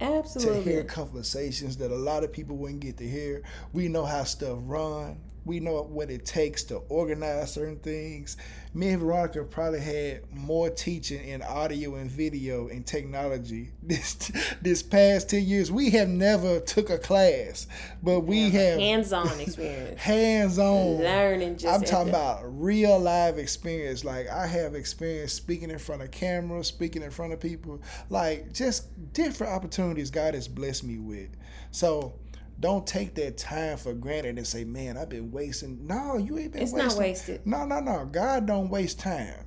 [0.00, 3.42] absolutely to hear conversations that a lot of people wouldn't get to hear.
[3.72, 5.18] We know how stuff run.
[5.44, 8.36] We know what it takes to organize certain things.
[8.74, 14.30] Me and Veronica probably had more teaching in audio and video and technology this
[14.62, 15.70] this past ten years.
[15.70, 17.66] We have never took a class,
[18.02, 20.98] but we have hands-on experience, hands on.
[20.98, 21.58] learning.
[21.58, 24.04] Just I'm talking the- about real live experience.
[24.04, 27.82] Like I have experience speaking in front of cameras, speaking in front of people.
[28.08, 31.28] Like just different opportunities God has blessed me with.
[31.72, 32.14] So
[32.62, 36.52] don't take that time for granted and say, "Man, I've been wasting." No, you ain't
[36.52, 36.88] been It's wasting.
[36.88, 37.40] not wasted.
[37.46, 38.06] No, no, no.
[38.06, 39.44] God don't waste time.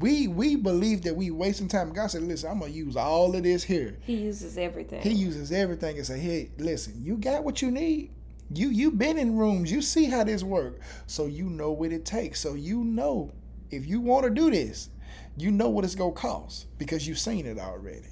[0.00, 1.92] We we believe that we wasting time.
[1.92, 5.00] God said, "Listen, I'm gonna use all of this here." He uses everything.
[5.00, 8.10] He uses everything and say, "Hey, listen, you got what you need.
[8.52, 9.70] You you been in rooms.
[9.70, 12.40] You see how this work, so you know what it takes.
[12.40, 13.30] So you know
[13.70, 14.90] if you want to do this,
[15.36, 18.08] you know what it's gonna cost because you've seen it already.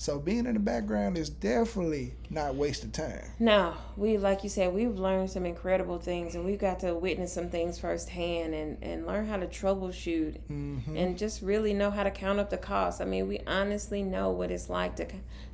[0.00, 3.22] So being in the background is definitely not wasting time.
[3.38, 7.34] No, we like you said, we've learned some incredible things, and we've got to witness
[7.34, 10.96] some things firsthand, and and learn how to troubleshoot, Mm-hmm.
[10.96, 13.02] and just really know how to count up the costs.
[13.02, 15.06] I mean, we honestly know what it's like to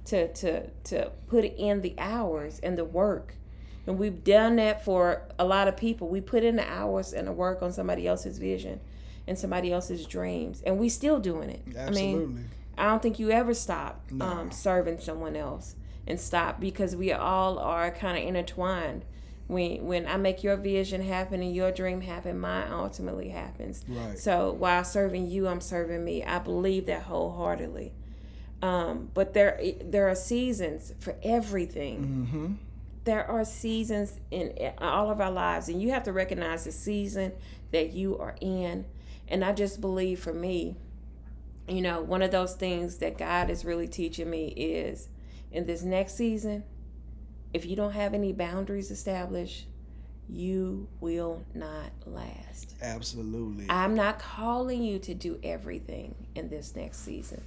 [0.04, 3.34] to to to put in the hours and the work,
[3.84, 6.06] and we've done that for a lot of people.
[6.06, 8.78] We put in the hours and the work on somebody else's vision,
[9.26, 11.62] and somebody else's dreams, and we still doing it.
[11.76, 12.42] I mean, Absolutely.
[12.78, 14.24] I don't think you ever stop No.
[14.24, 19.04] um, serving someone else and stop because we all are kind of intertwined.
[19.48, 23.84] When when I make your vision happen and your dream happen, mine ultimately happens.
[23.88, 24.18] Right.
[24.18, 26.24] So while serving you, I'm serving me.
[26.24, 27.92] I believe that wholeheartedly.
[28.62, 32.26] Um, but there there are seasons for everything.
[32.26, 32.52] Mm-hmm.
[33.04, 37.32] There are seasons in all of our lives, and you have to recognize the season
[37.70, 38.84] that you are in.
[39.28, 40.76] And I just believe for me,
[41.68, 45.08] you know, one of those things that God is really teaching me is
[45.50, 46.64] in this next season,
[47.52, 49.66] if you don't have any boundaries established,
[50.28, 52.74] you will not last.
[52.82, 53.66] Absolutely.
[53.68, 57.42] I'm not calling you to do everything in this next season.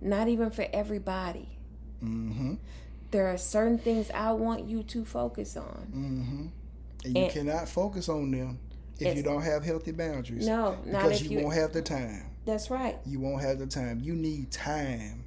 [0.00, 1.58] Not even for everybody.
[2.02, 2.54] mm-hmm.
[3.10, 5.86] There are certain things I want you to focus on.
[5.90, 6.46] Mm-hmm.
[7.06, 8.58] And you And- cannot focus on them
[8.98, 10.46] if you don't have healthy boundaries.
[10.46, 11.44] No, not because if you you.
[11.44, 12.24] won't have the time.
[12.48, 12.96] That's right.
[13.04, 14.00] you won't have the time.
[14.02, 15.22] You need time.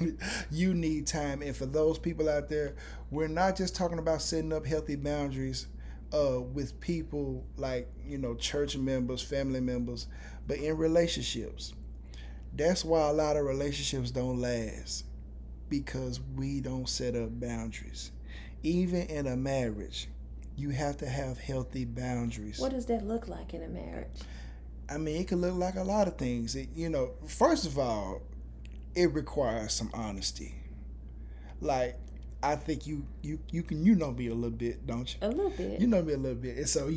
[0.50, 1.40] you need time.
[1.40, 2.74] And for those people out there,
[3.10, 5.68] we're not just talking about setting up healthy boundaries
[6.12, 10.06] uh, with people like, you know, church members, family members,
[10.46, 11.72] but in relationships.
[12.54, 15.06] That's why a lot of relationships don't last
[15.70, 18.12] because we don't set up boundaries.
[18.62, 20.08] Even in a marriage,
[20.56, 22.58] you have to have healthy boundaries.
[22.58, 24.20] What does that look like in a marriage?
[24.88, 26.54] I mean, it could look like a lot of things.
[26.54, 28.22] It, you know, first of all,
[28.94, 30.54] it requires some honesty.
[31.60, 31.98] Like,
[32.42, 35.26] I think you you you can you know me a little bit, don't you?
[35.26, 35.80] A little bit.
[35.80, 36.90] You know me a little bit, and so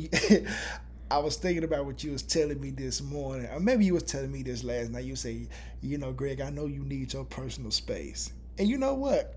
[1.10, 4.04] I was thinking about what you was telling me this morning, or maybe you was
[4.04, 5.04] telling me this last night.
[5.04, 5.48] You say,
[5.80, 9.34] you know, Greg, I know you need your personal space, and you know what?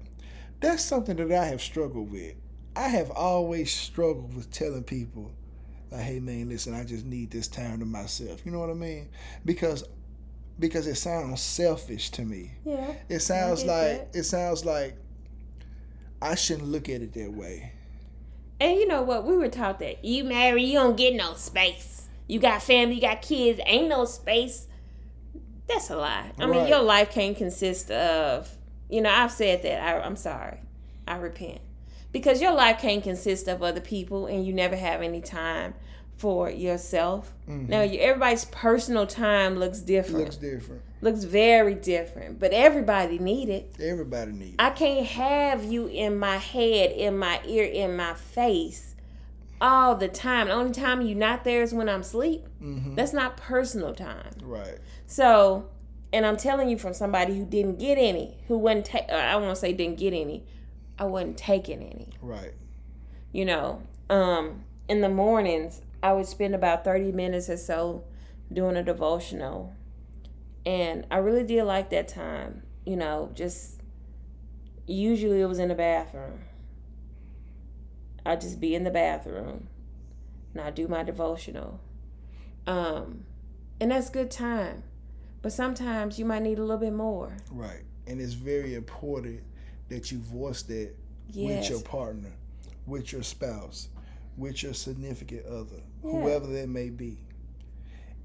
[0.59, 2.35] That's something that I have struggled with.
[2.75, 5.31] I have always struggled with telling people,
[5.93, 8.45] like, hey man, listen, I just need this time to myself.
[8.45, 9.09] You know what I mean?
[9.45, 9.83] Because
[10.59, 12.53] because it sounds selfish to me.
[12.65, 12.93] Yeah.
[13.09, 14.95] It sounds like it sounds like
[16.21, 17.73] I shouldn't look at it that way.
[18.59, 19.25] And you know what?
[19.25, 22.07] We were taught that you marry, you don't get no space.
[22.27, 24.67] You got family, you got kids, ain't no space.
[25.67, 26.31] That's a lie.
[26.39, 28.49] I mean, your life can't consist of,
[28.89, 29.81] you know, I've said that.
[29.81, 30.59] I, I'm sorry.
[31.07, 31.61] I repent.
[32.13, 35.73] Because your life can't consist of other people and you never have any time
[36.15, 37.33] for yourself.
[37.47, 40.25] Now, you, everybody's personal time looks different.
[40.25, 40.81] looks different.
[41.01, 43.75] looks very different, but everybody need it.
[43.81, 44.55] Everybody needs.
[44.59, 48.95] I can't have you in my head, in my ear, in my face
[49.59, 50.47] all the time.
[50.47, 52.45] The only time you're not there is when I'm asleep.
[52.59, 54.31] hmm That's not personal time.
[54.43, 54.77] Right.
[55.07, 55.67] So,
[56.13, 59.35] and I'm telling you from somebody who didn't get any, who wasn't, ta- uh, I
[59.37, 60.45] won't say didn't get any,
[60.97, 62.09] I wasn't taking any.
[62.21, 62.53] Right.
[63.31, 68.03] You know, um, in the mornings, I would spend about 30 minutes or so
[68.51, 69.73] doing a devotional.
[70.65, 72.63] And I really did like that time.
[72.85, 73.81] You know, just
[74.85, 76.41] usually it was in the bathroom.
[78.25, 79.67] I'd just be in the bathroom
[80.53, 81.79] and I do my devotional.
[82.67, 83.25] Um,
[83.79, 84.83] and that's good time.
[85.41, 87.35] But sometimes you might need a little bit more.
[87.51, 87.83] Right.
[88.07, 89.41] And it's very important
[89.93, 90.91] that you voice that
[91.31, 91.61] Yes.
[91.61, 92.31] with your partner,
[92.87, 93.89] with your spouse,
[94.37, 96.11] with your significant other, Yeah.
[96.11, 97.17] whoever that may be.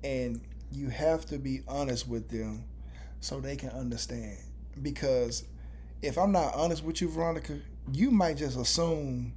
[0.03, 0.41] And
[0.73, 2.65] you have to be honest with them
[3.21, 4.39] so they can understand.
[4.83, 5.45] Because
[6.03, 7.59] if I'm not honest with you, Veronica,
[7.93, 9.33] you might just assume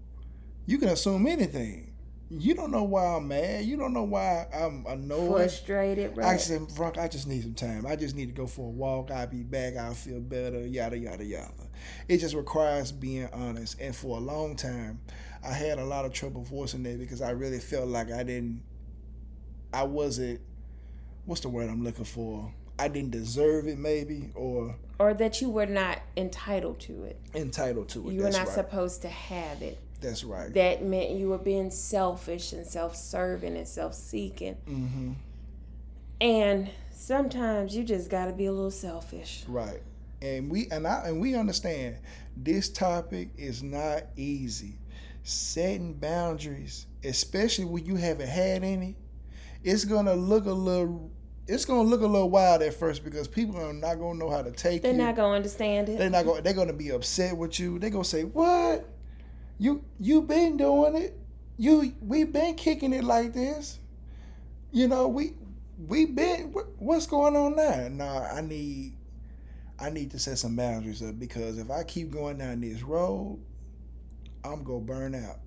[0.65, 1.90] you can assume anything.
[2.33, 3.65] You don't know why I'm mad.
[3.65, 5.35] You don't know why I'm annoyed.
[5.35, 6.39] Frustrated, I right?
[6.39, 7.85] said, Frank, I just need some time.
[7.85, 9.11] I just need to go for a walk.
[9.11, 9.75] I'll be back.
[9.75, 10.65] I'll feel better.
[10.65, 11.51] Yada yada yada.
[12.07, 13.81] It just requires being honest.
[13.81, 15.01] And for a long time,
[15.43, 18.63] I had a lot of trouble voicing that because I really felt like I didn't.
[19.73, 20.39] I wasn't.
[21.25, 22.53] What's the word I'm looking for?
[22.79, 27.19] I didn't deserve it, maybe, or or that you were not entitled to it.
[27.35, 28.13] entitled to it.
[28.13, 28.47] You were not right.
[28.47, 29.77] supposed to have it.
[30.01, 30.53] That's right.
[30.53, 34.55] That meant you were being selfish and self serving and self seeking.
[34.67, 35.11] mm-hmm.
[36.19, 39.43] And sometimes you just got to be a little selfish.
[39.47, 39.81] Right.
[40.21, 41.97] And we and I and we understand
[42.37, 44.77] this topic is not easy.
[45.23, 48.95] Setting boundaries, especially when you haven't had any,
[49.63, 51.11] it's gonna look a little
[51.47, 54.41] it's gonna look a little wild at first because people are not gonna know how
[54.43, 54.83] to take it.
[54.83, 54.97] They're you.
[54.99, 55.97] not going to understand it.
[55.97, 57.79] they're not gonna they're gonna be upset with you.
[57.79, 58.85] They're gonna say, What?
[59.61, 61.19] You you been doing it?
[61.55, 63.77] You we've been kicking it like this.
[64.71, 65.35] You know, we
[65.87, 67.87] we been what's going on now?
[67.89, 68.97] Nah, I need
[69.77, 73.39] I need to set some boundaries up because if I keep going down this road,
[74.43, 75.41] I'm gonna burn out.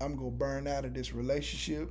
[0.00, 1.90] I'm gonna burn out of this relationship.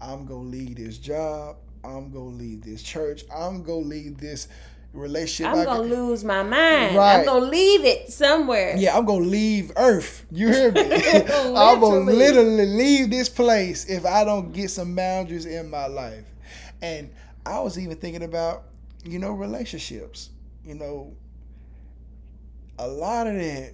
[0.00, 1.58] I'm gonna leave this job.
[1.84, 3.24] I'm gonna leave this church.
[3.30, 4.48] I'm gonna leave this
[4.96, 5.54] relationship.
[5.54, 6.96] I'm got- to lose my mind.
[6.96, 7.20] Right.
[7.20, 8.76] I'm to leave it somewhere.
[8.76, 10.24] yeah, I'm gonna leave Earth.
[10.30, 10.80] You hear me?
[11.22, 16.24] I'm gonna literally leave this place if I don't get some boundaries in my life.
[16.82, 17.10] And
[17.44, 18.64] I was even thinking about,
[19.04, 20.30] you know, relationships.
[20.64, 21.14] You know,
[22.78, 23.72] a lot of that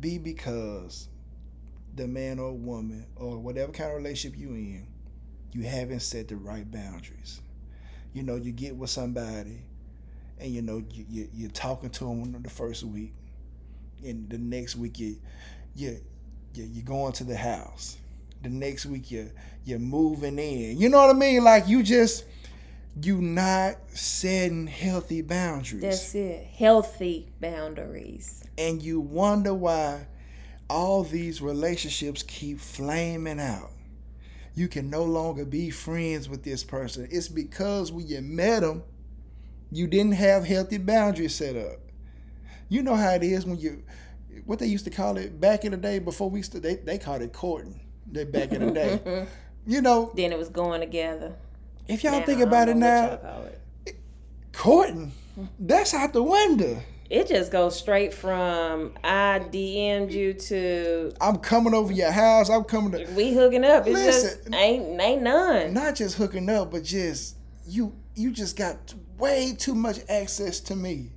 [0.00, 1.08] be because
[1.94, 4.86] the man or woman or whatever kind of relationship you in,
[5.52, 7.40] you haven't set the right boundaries.
[8.12, 9.62] You know, you get with somebody,
[10.38, 13.14] and you know you, you you're talking to them the first week,
[14.04, 15.16] and the next week you
[15.74, 16.00] you
[16.54, 17.96] you you're going to the house.
[18.42, 19.30] The next week you
[19.64, 20.78] you're moving in.
[20.78, 21.42] You know what I mean?
[21.44, 22.24] Like you just
[23.02, 26.44] you not setting healthy boundaries That's it.
[26.44, 28.44] Healthy boundaries.
[28.56, 30.06] and you wonder why
[30.70, 33.70] all these relationships keep flaming out.
[34.54, 37.08] You can no longer be friends with this person.
[37.10, 38.84] It's because when you met them,
[39.70, 41.78] you didn't have healthy boundaries set up.
[42.68, 43.82] You know how it is when you,
[44.44, 46.98] what they used to call it back in the day before we, st- they, they
[46.98, 47.80] called it courting.
[48.10, 49.26] They back in the day.
[49.66, 51.34] you know, then it was going together.
[51.88, 53.18] if y'all Now, think about it now,
[53.86, 53.96] it.
[54.52, 55.12] courting,
[55.58, 56.80] that's out the window.
[57.10, 62.48] it just goes straight from I DM'd you to I'm coming over your house.
[62.50, 63.10] I'm coming to.
[63.14, 63.86] we hooking up.
[63.86, 64.52] It's Listen.
[64.52, 65.72] just ain't ain't none.
[65.74, 67.36] Not just hooking up, but just
[67.66, 67.94] you.
[68.14, 71.10] You just got way too much access to me,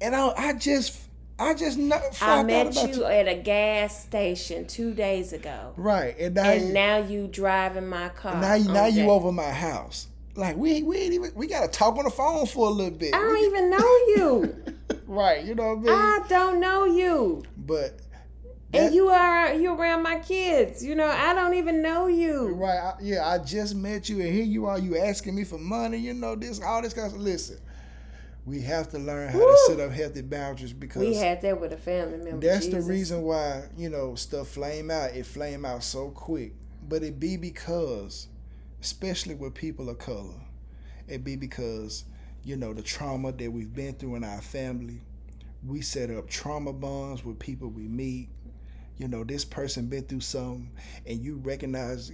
[0.00, 1.00] and I, I just,
[1.38, 6.16] I just not I met about you at a gas station two days ago, Right,
[6.18, 8.40] and now, and you, now you driving my car.
[8.40, 10.08] now you, now you over my house.
[10.36, 11.30] Like we, we ain't even.
[11.36, 13.14] We gotta talk on the phone for a little bit.
[13.14, 14.56] I don't even know you.
[15.06, 15.88] Right, you know what I mean.
[15.90, 17.44] I don't know you.
[17.58, 18.00] but
[18.74, 20.84] And you are you around my kids.
[20.84, 22.48] You know, I don't even know you.
[22.54, 22.78] Right.
[22.78, 24.78] I, yeah, I just met you, and here you are.
[24.78, 25.98] You asking me for money.
[25.98, 27.18] You know this, all this kind of.
[27.20, 27.58] Listen,
[28.44, 31.72] we have to learn how to set up healthy boundaries because We had that with
[31.72, 32.46] a family member.
[32.46, 32.84] that's Jesus.
[32.84, 35.10] the reason why you know stuff flame out.
[35.14, 36.54] It flame out so quick,
[36.88, 38.28] but it be because,
[38.82, 40.40] especially with people of color,
[41.08, 42.04] it be because
[42.42, 45.00] you know the trauma that we've been through in our family.
[45.66, 48.28] We set up trauma bonds with people we meet.
[48.98, 50.70] You know, this person been through something,
[51.06, 52.12] and you recognize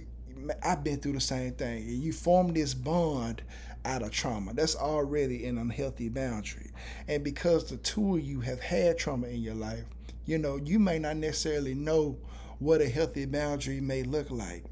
[0.63, 3.43] I've been through the same thing, and you form this bond
[3.85, 4.53] out of trauma.
[4.53, 6.71] That's already an unhealthy boundary.
[7.07, 9.83] And because the two of you have had trauma in your life,
[10.25, 12.17] you know, you may not necessarily know
[12.59, 14.63] what a healthy boundary may look like.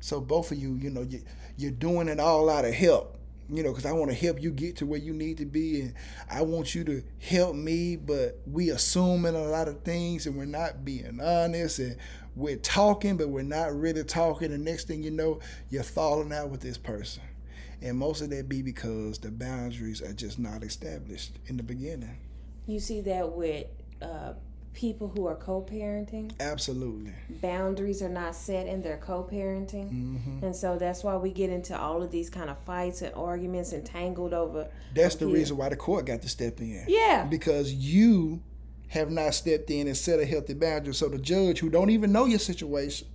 [0.00, 1.22] So both of you, you know, you,
[1.56, 3.17] you're doing it all out of help.
[3.50, 5.80] You know, because I want to help you get to where you need to be,
[5.80, 5.94] and
[6.30, 7.96] I want you to help me.
[7.96, 11.96] But we assuming a lot of things, and we're not being honest, and
[12.36, 14.50] we're talking, but we're not really talking.
[14.50, 15.40] The next thing you know,
[15.70, 17.22] you're falling out with this person,
[17.80, 22.18] and most of that be because the boundaries are just not established in the beginning.
[22.66, 23.66] You see that with
[24.02, 24.34] uh,
[24.78, 26.30] people who are co-parenting.
[26.38, 27.12] Absolutely.
[27.42, 31.76] Boundaries are not set in their co-parenting, hmm and so that's why we get into
[31.76, 34.68] all of these kind of fights and arguments and tangled over.
[34.94, 35.34] That's the Yeah.
[35.34, 36.84] reason why the court got to step in.
[36.86, 38.40] Yeah, Because you
[38.88, 40.94] have not stepped in and set a healthy boundary.
[40.94, 43.08] So the judge, who don't even know your situation,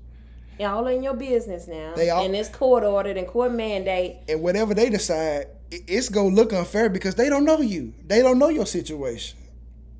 [0.60, 1.94] all in your business now.
[1.96, 4.18] They all- and it's court ordered and court mandate.
[4.28, 7.94] and whatever they decide, it's gonna look unfair because they don't know you.
[8.06, 9.38] They don't know your situation.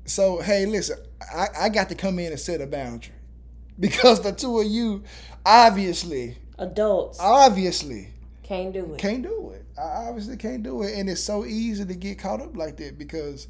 [0.04, 0.98] So hey, listen,
[1.34, 3.14] I, I got to come in and set a boundary
[3.80, 5.02] because the two of you,
[5.44, 8.10] obviously, Adults obviously,
[8.42, 8.98] can't do it.
[8.98, 9.64] can't do it.
[9.78, 12.98] I obviously can't do it, and it's so easy to get caught up like that
[12.98, 13.48] because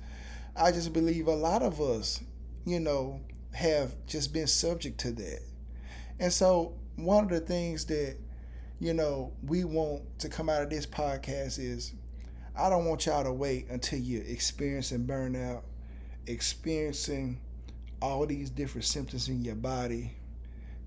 [0.57, 2.21] I just believe a lot of us,
[2.65, 3.21] you know,
[3.53, 5.41] have just been subject to that.
[6.21, 8.17] And so one of the things that
[8.81, 11.93] you know we want to come out of this podcast is
[12.57, 15.63] I don't want y'all to wait until you're experiencing burnout,
[16.27, 17.41] experiencing
[18.01, 20.12] all these different symptoms in your body,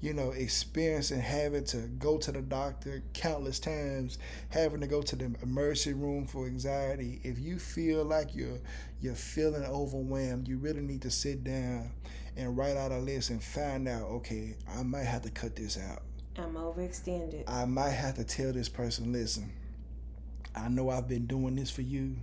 [0.02, 4.20] you know, experiencing having to go to the doctor countless times,
[4.50, 7.20] having to go to the emergency room for anxiety.
[7.24, 8.60] If you feel like you're
[9.02, 11.92] you're feeling overwhelmed, you really need to sit down
[12.36, 15.80] and write out a list and find out, okay, I might have to cut this
[15.80, 16.04] out.
[16.38, 17.44] I'm overextended.
[17.48, 19.52] I might have to tell this person, listen,
[20.56, 22.16] I know I've been doing this for you,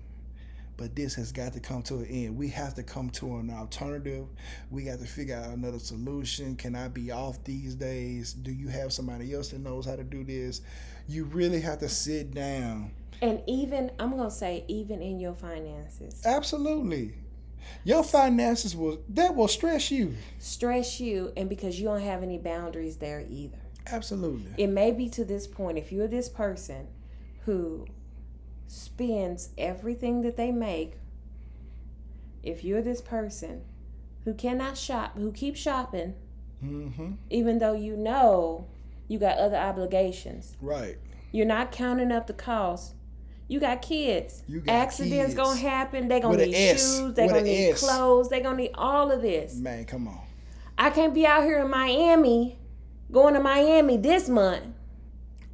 [0.76, 2.36] but this has got to come to an end.
[2.36, 4.26] We have to come to an alternative.
[4.70, 6.56] We got to figure out another solution.
[6.56, 8.32] Can I be off these days?
[8.32, 10.62] Do you have somebody else that knows how to do this?
[11.08, 12.92] You really have to sit down.
[13.22, 17.14] And even I'm gonna say, even in your finances, Absolutely.
[17.84, 20.14] Your finances will that will stress you.
[20.38, 23.56] stress you, and because you don't have any boundaries there either.
[23.86, 24.50] Absolutely.
[24.56, 26.88] It may be to this point if you're this person
[27.44, 27.86] who
[28.66, 30.94] spends everything that they make.
[32.42, 33.62] If you're this person
[34.24, 36.14] who cannot shop, who keeps shopping,
[36.64, 37.12] Mm-hmm.
[37.28, 38.66] even though you know
[39.06, 40.96] you got other obligations, Right.
[41.30, 42.94] you're not counting up the cost.
[43.48, 44.42] You got kids.
[44.48, 45.34] You got Accidents kids.
[45.34, 46.08] gonna happen.
[46.08, 47.12] They gonna With need shoes.
[47.14, 47.80] They With gonna need S.
[47.80, 48.30] clothes.
[48.30, 49.56] They gonna need all of this.
[49.56, 50.20] Man, come on.
[50.78, 52.58] I can't be out here in Miami,
[53.12, 54.64] going to Miami this month.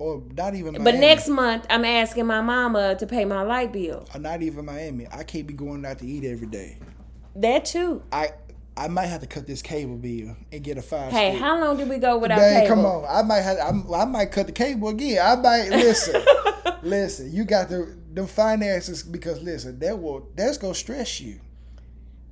[0.01, 4.09] Or not even But next month, I'm asking my mama to pay my light bill.
[4.15, 5.07] Or not even Miami.
[5.13, 6.79] I can't be going out to eat every day.
[7.37, 8.03] That too.
[8.11, 8.31] I
[8.79, 11.13] I might have to cut this cable bill and get a five.
[11.13, 11.43] Hey, stick.
[11.43, 12.77] how long did we go without Man, cable?
[12.77, 13.05] come on.
[13.07, 13.59] I might have.
[13.59, 15.21] I'm, I might cut the cable again.
[15.23, 16.23] I might listen.
[16.83, 21.41] listen, you got the the finances because listen, that will that's gonna stress you.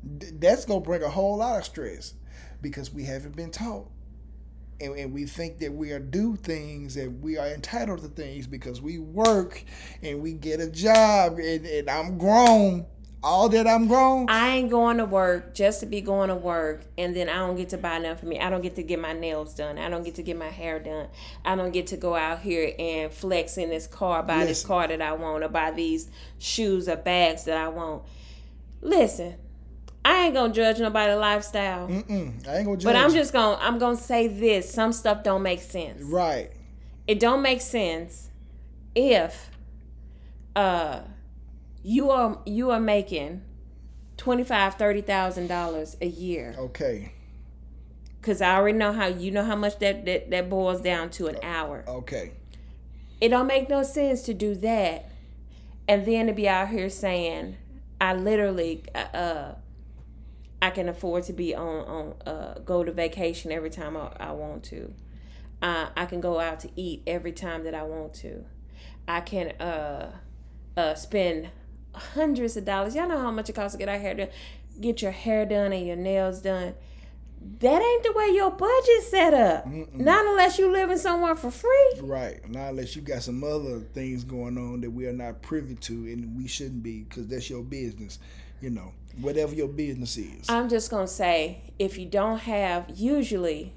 [0.02, 2.14] That's gonna bring a whole lot of stress
[2.62, 3.90] because we haven't been taught.
[4.80, 8.46] And, and we think that we are do things and we are entitled to things
[8.46, 9.64] because we work
[10.02, 12.86] and we get a job and, and I'm grown.
[13.20, 14.30] All that I'm grown.
[14.30, 17.56] I ain't going to work just to be going to work, and then I don't
[17.56, 18.38] get to buy nothing for me.
[18.38, 19.76] I don't get to get my nails done.
[19.76, 21.08] I don't get to get my hair done.
[21.44, 24.86] I don't get to go out here and flex in this car, buy this car
[24.86, 26.08] that I want, or buy these
[26.38, 28.04] shoes or bags that I want.
[28.82, 29.34] Listen,
[30.04, 31.88] I ain't gonna judge nobody lifestyle.
[31.88, 32.46] Mm-mm.
[32.48, 32.84] I ain't gonna judge.
[32.84, 34.72] But I'm just gonna I'm gonna say this.
[34.72, 36.02] Some stuff don't make sense.
[36.02, 36.50] right.
[37.06, 38.28] It don't make sense
[38.94, 39.50] if
[40.56, 41.00] uh
[41.82, 43.42] you are you are making
[44.16, 46.54] twenty five thirty thousand dollars a year.
[46.58, 47.12] Okay.
[48.20, 51.28] Cause I already know how you know how much that, that that boils down to
[51.28, 51.84] an hour.
[51.88, 52.32] Okay.
[53.20, 55.10] It don't make no sense to do that,
[55.88, 57.56] and then to be out here saying,
[58.00, 59.52] "I literally, uh,
[60.60, 64.32] I can afford to be on on uh, go to vacation every time I, I
[64.32, 64.92] want to.
[65.62, 68.44] Uh, I can go out to eat every time that I want to.
[69.06, 70.12] I can uh,
[70.76, 71.50] uh, spend
[71.94, 72.94] hundreds of dollars.
[72.94, 74.28] Y'all know how much it costs to get our hair done,
[74.80, 76.74] get your hair done and your nails done."
[77.60, 79.66] That ain't the way your budget's set up.
[79.66, 81.92] Not unless you living somewhere for free.
[82.00, 82.48] Right.
[82.48, 85.92] Not unless you got some other things going on that we are not privy to
[85.92, 88.18] and we shouldn't be because that's your business.
[88.60, 90.48] You know, whatever your business is.
[90.48, 93.72] I'm just gonna say if you don't have usually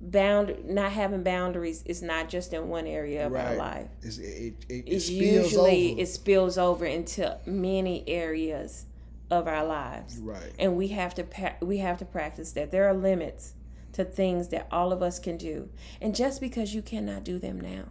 [0.00, 3.86] bound not having boundaries is not just in one area of our life.
[4.02, 6.00] It's, it, it, it It's spills usually over.
[6.00, 8.86] it spills over into many areas
[9.30, 10.52] of our lives, right.
[10.58, 11.24] and we have to
[11.62, 12.70] we have to practice that.
[12.70, 13.54] There are limits
[13.92, 15.68] to things that all of us can do,
[16.00, 17.84] and just because you cannot do them now,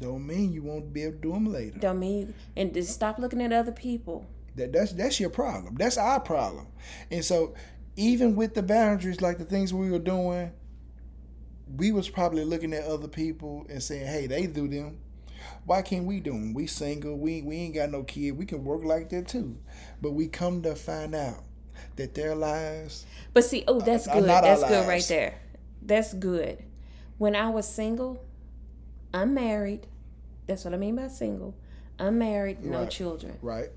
[0.00, 1.78] Don't mean you won't be able to do them later.
[1.78, 4.26] don't mean and just stop looking at other people.
[4.58, 5.74] That that's that's your problem.
[5.76, 6.66] That's our problem.
[7.10, 7.54] And so
[7.96, 10.52] even with the boundaries, like the things we were doing,
[11.76, 14.98] we was probably looking at other people and saying, "Hey, they do them.
[15.64, 16.54] Why can't we do them?
[16.54, 17.16] We single.
[17.18, 18.32] We we ain't got no kid.
[18.38, 19.56] We can work like that too."
[20.00, 21.44] But we come to find out
[21.96, 23.04] that their lives.
[23.34, 24.26] But see, oh, that's Uh, good.
[24.26, 25.34] not That's good right there.
[25.82, 26.64] That's good.
[27.18, 28.22] When I was single,
[29.12, 29.86] unmarried,
[30.46, 31.54] that's what I mean by single,
[31.98, 32.90] unmarried, no Right.
[32.90, 33.38] children.
[33.42, 33.70] Right.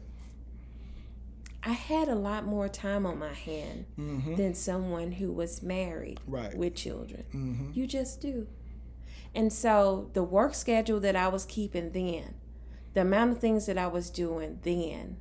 [1.63, 4.35] I had a lot more time on my hand Mm-hmm.
[4.35, 6.55] than someone who was married Right.
[6.55, 7.23] with children.
[7.33, 7.71] Mm-hmm.
[7.73, 8.47] You just do.
[9.35, 12.33] And so the work schedule that I was keeping then,
[12.93, 15.17] the amount of things that I was doing then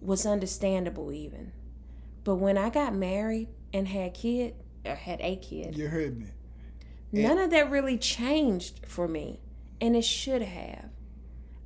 [0.00, 1.52] was understandable even.
[2.24, 4.54] But when I got married and had kid
[4.84, 6.26] or had a kid, You heard me.
[7.12, 9.40] none of that really changed for me.
[9.80, 10.90] And it should have.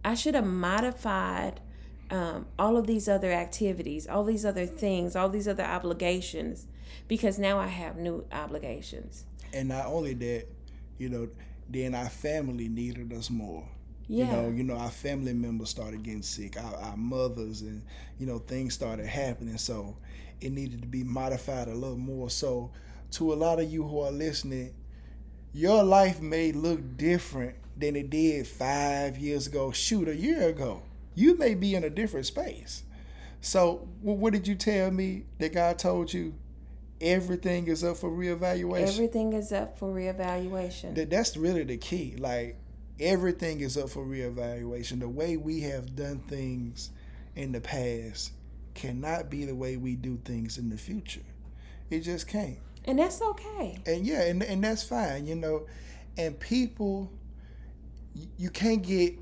[0.04, 1.60] I should have modified
[2.14, 6.66] um, all of these other activities, all these other things, all these other obligations,
[7.08, 9.24] because now I have new obligations.
[9.52, 10.46] And not only that,
[10.96, 11.28] you know,
[11.68, 13.66] then our family needed us more.
[14.06, 14.26] Yeah.
[14.26, 17.82] You know, you know, our family members started getting sick, our, our mothers, and
[18.20, 19.58] you know, things started happening.
[19.58, 19.96] So
[20.40, 22.30] it needed to be modified a little more.
[22.30, 22.70] So
[23.12, 24.72] to a lot of you who are listening,
[25.52, 29.72] your life may look different than it did five years ago.
[29.72, 30.82] Shoot, a year ago,
[31.14, 32.82] you may be in a different space.
[33.40, 36.34] So wh- what did you tell me that God told you?
[37.00, 38.88] Everything is up for reevaluation.
[38.88, 40.94] Everything is up for reevaluation.
[40.94, 42.16] That that's really the key.
[42.18, 42.56] Like
[42.98, 45.00] everything is up for reevaluation.
[45.00, 46.90] The way we have done things
[47.36, 48.32] in the past
[48.74, 51.20] cannot be the way we do things in the future.
[51.90, 52.58] It just can't.
[52.86, 53.78] And that's okay.
[53.86, 55.66] And yeah, and and that's fine, you know.
[56.16, 57.12] And people
[58.38, 59.18] you can't get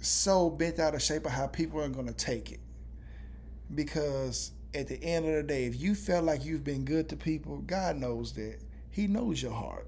[0.00, 2.60] so bent out of shape of how people are gonna take it.
[3.74, 7.16] Because at the end of the day, if you felt like you've been good to
[7.16, 8.58] people, God knows that.
[8.90, 9.86] He knows your heart.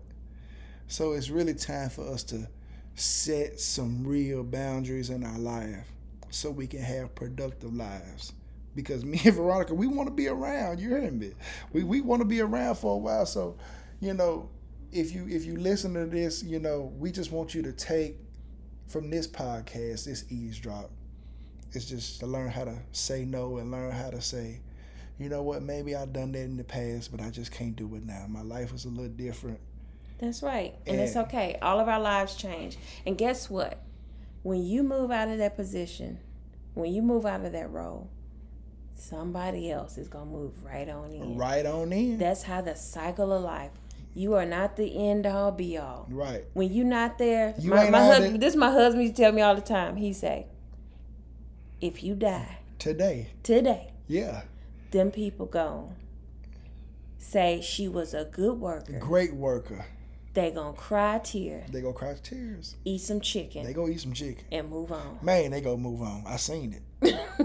[0.89, 2.49] So it's really time for us to
[2.95, 5.87] set some real boundaries in our life
[6.31, 8.33] so we can have productive lives.
[8.75, 10.81] Because me and Veronica, we want to be around.
[10.81, 11.33] You heard me.
[11.73, 13.27] We we want to be around for a while.
[13.27, 13.57] So,
[14.01, 14.49] you know,
[14.93, 18.17] if you if you listen to this, you know, we just want you to take
[18.93, 20.91] from this podcast, this eavesdrop.
[21.73, 24.61] It's just to learn how to say no and learn how to say,
[25.19, 27.95] you know what, maybe I've done that in the past, but I just can't do
[27.95, 28.27] it now.
[28.29, 29.61] My life is a little different.
[30.21, 30.75] That's right.
[30.87, 31.59] And it's okay.
[31.63, 32.77] All of our lives change.
[33.07, 33.83] And guess what?
[34.43, 36.19] When you move out of that position,
[36.75, 38.11] when you move out of that role,
[38.95, 41.37] somebody else is going to move right on in.
[41.37, 42.19] Right on in.
[42.19, 43.71] That's how the cycle of life.
[44.15, 46.07] You are not the end all be all.
[46.11, 46.45] right.
[46.53, 49.33] When you're not there, You my, my husband, that- this my husband used to tell
[49.33, 49.97] me all the time.
[49.97, 50.47] He say,
[51.81, 53.29] if you die Today.
[53.43, 54.43] today, Yeah.
[54.91, 55.97] them people gone.
[57.19, 58.99] Say she was a good worker.
[58.99, 59.87] Great worker.
[60.35, 61.63] They gonna cry tears.
[61.65, 62.77] tear, They go cry tears.
[62.85, 64.45] eat some chicken, They go eat some chicken.
[64.51, 65.19] and move on.
[65.23, 66.25] Man, they go move on.
[66.27, 66.83] I seen it.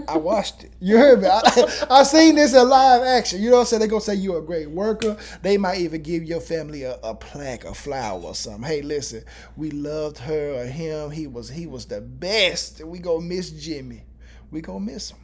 [0.08, 0.72] I watched it.
[0.80, 1.28] You heard me.
[1.28, 1.40] I,
[1.90, 3.42] I seen this in live action.
[3.42, 3.80] You know what I'm saying?
[3.80, 5.16] They gonna say you're a great worker.
[5.42, 8.62] They might even give your family a, a plaque, a flower, or something.
[8.62, 9.24] Hey, listen,
[9.56, 11.10] we loved her or him.
[11.10, 12.82] He was he was the best.
[12.84, 14.04] We gonna miss Jimmy.
[14.50, 15.18] We gonna miss him.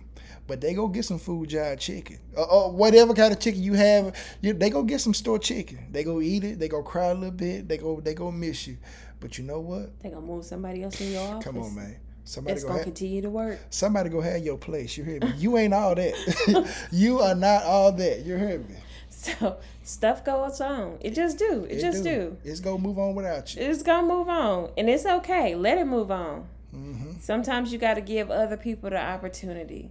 [0.47, 3.75] but they go get some food jive chicken or, or whatever kind of chicken you
[3.75, 4.15] have.
[4.43, 5.87] You, they go get some store chicken.
[5.91, 6.59] They go eat it.
[6.59, 7.69] They go cry a little bit.
[7.69, 8.77] They go they go miss you.
[9.21, 9.99] But you know what?
[10.01, 11.45] They gonna move somebody else in your office.
[11.45, 11.97] Come on, man.
[12.25, 13.59] Somebody It's go gonna have, continue to work.
[13.71, 14.97] somebody go have your place.
[14.97, 15.33] You hear me?
[15.37, 16.75] You ain't all that.
[16.91, 18.25] you are not all that.
[18.25, 18.77] You hear me?
[19.11, 20.99] So stuff goes on.
[21.01, 21.67] It just do.
[21.69, 22.37] It, just do.
[22.45, 23.63] It's gonna move on without you.
[23.63, 25.55] It's gonna move on, and it's okay.
[25.55, 26.47] Let it move on.
[26.73, 29.91] hmm Sometimes you got to give other people the opportunity,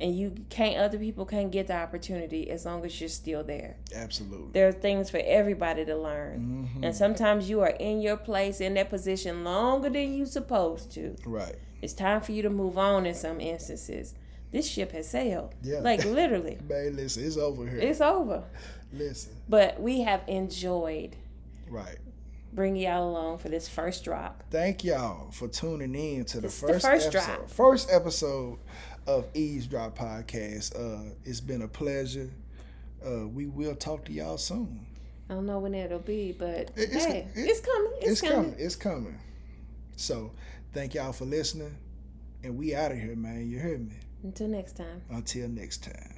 [0.00, 0.76] and you can't.
[0.78, 3.76] Other people can't get the opportunity as long as you're still there.
[3.94, 4.50] Absolutely.
[4.52, 8.60] There are things for everybody to learn, hmm and sometimes you are in your place
[8.60, 11.16] in that position longer than you supposed to.
[11.26, 11.56] Right.
[11.82, 13.06] It's time for you to move on.
[13.06, 14.14] In some instances,
[14.52, 15.54] this ship has sailed.
[15.62, 15.78] Yeah.
[15.80, 17.78] Like literally, Man, listen, it's over here.
[17.80, 18.44] it's over.
[18.92, 19.32] listen.
[19.48, 21.16] But we have enjoyed
[21.68, 21.98] Right.
[22.52, 24.42] bringing y'all along for this first drop.
[24.50, 27.36] Thank y'all for tuning in to the This is the first, first episode.
[27.36, 27.50] drop.
[27.50, 28.58] First episode
[29.06, 30.74] of Eavesdrop Podcast.
[30.76, 32.30] Uh, it's been a pleasure.
[33.04, 34.86] Uh, we will talk to y'all soon.
[35.28, 37.92] I don't know when that'll be, but It- it's- hey, it- it's coming.
[38.00, 38.36] It's, It's coming.
[38.52, 38.54] coming.
[38.58, 39.18] It's coming.
[39.96, 40.32] So,
[40.72, 41.76] thank y'all for listening.
[42.42, 43.48] And we out of here, man.
[43.48, 43.94] You hear me?
[44.22, 45.02] Until next time.
[45.10, 46.14] Until next time.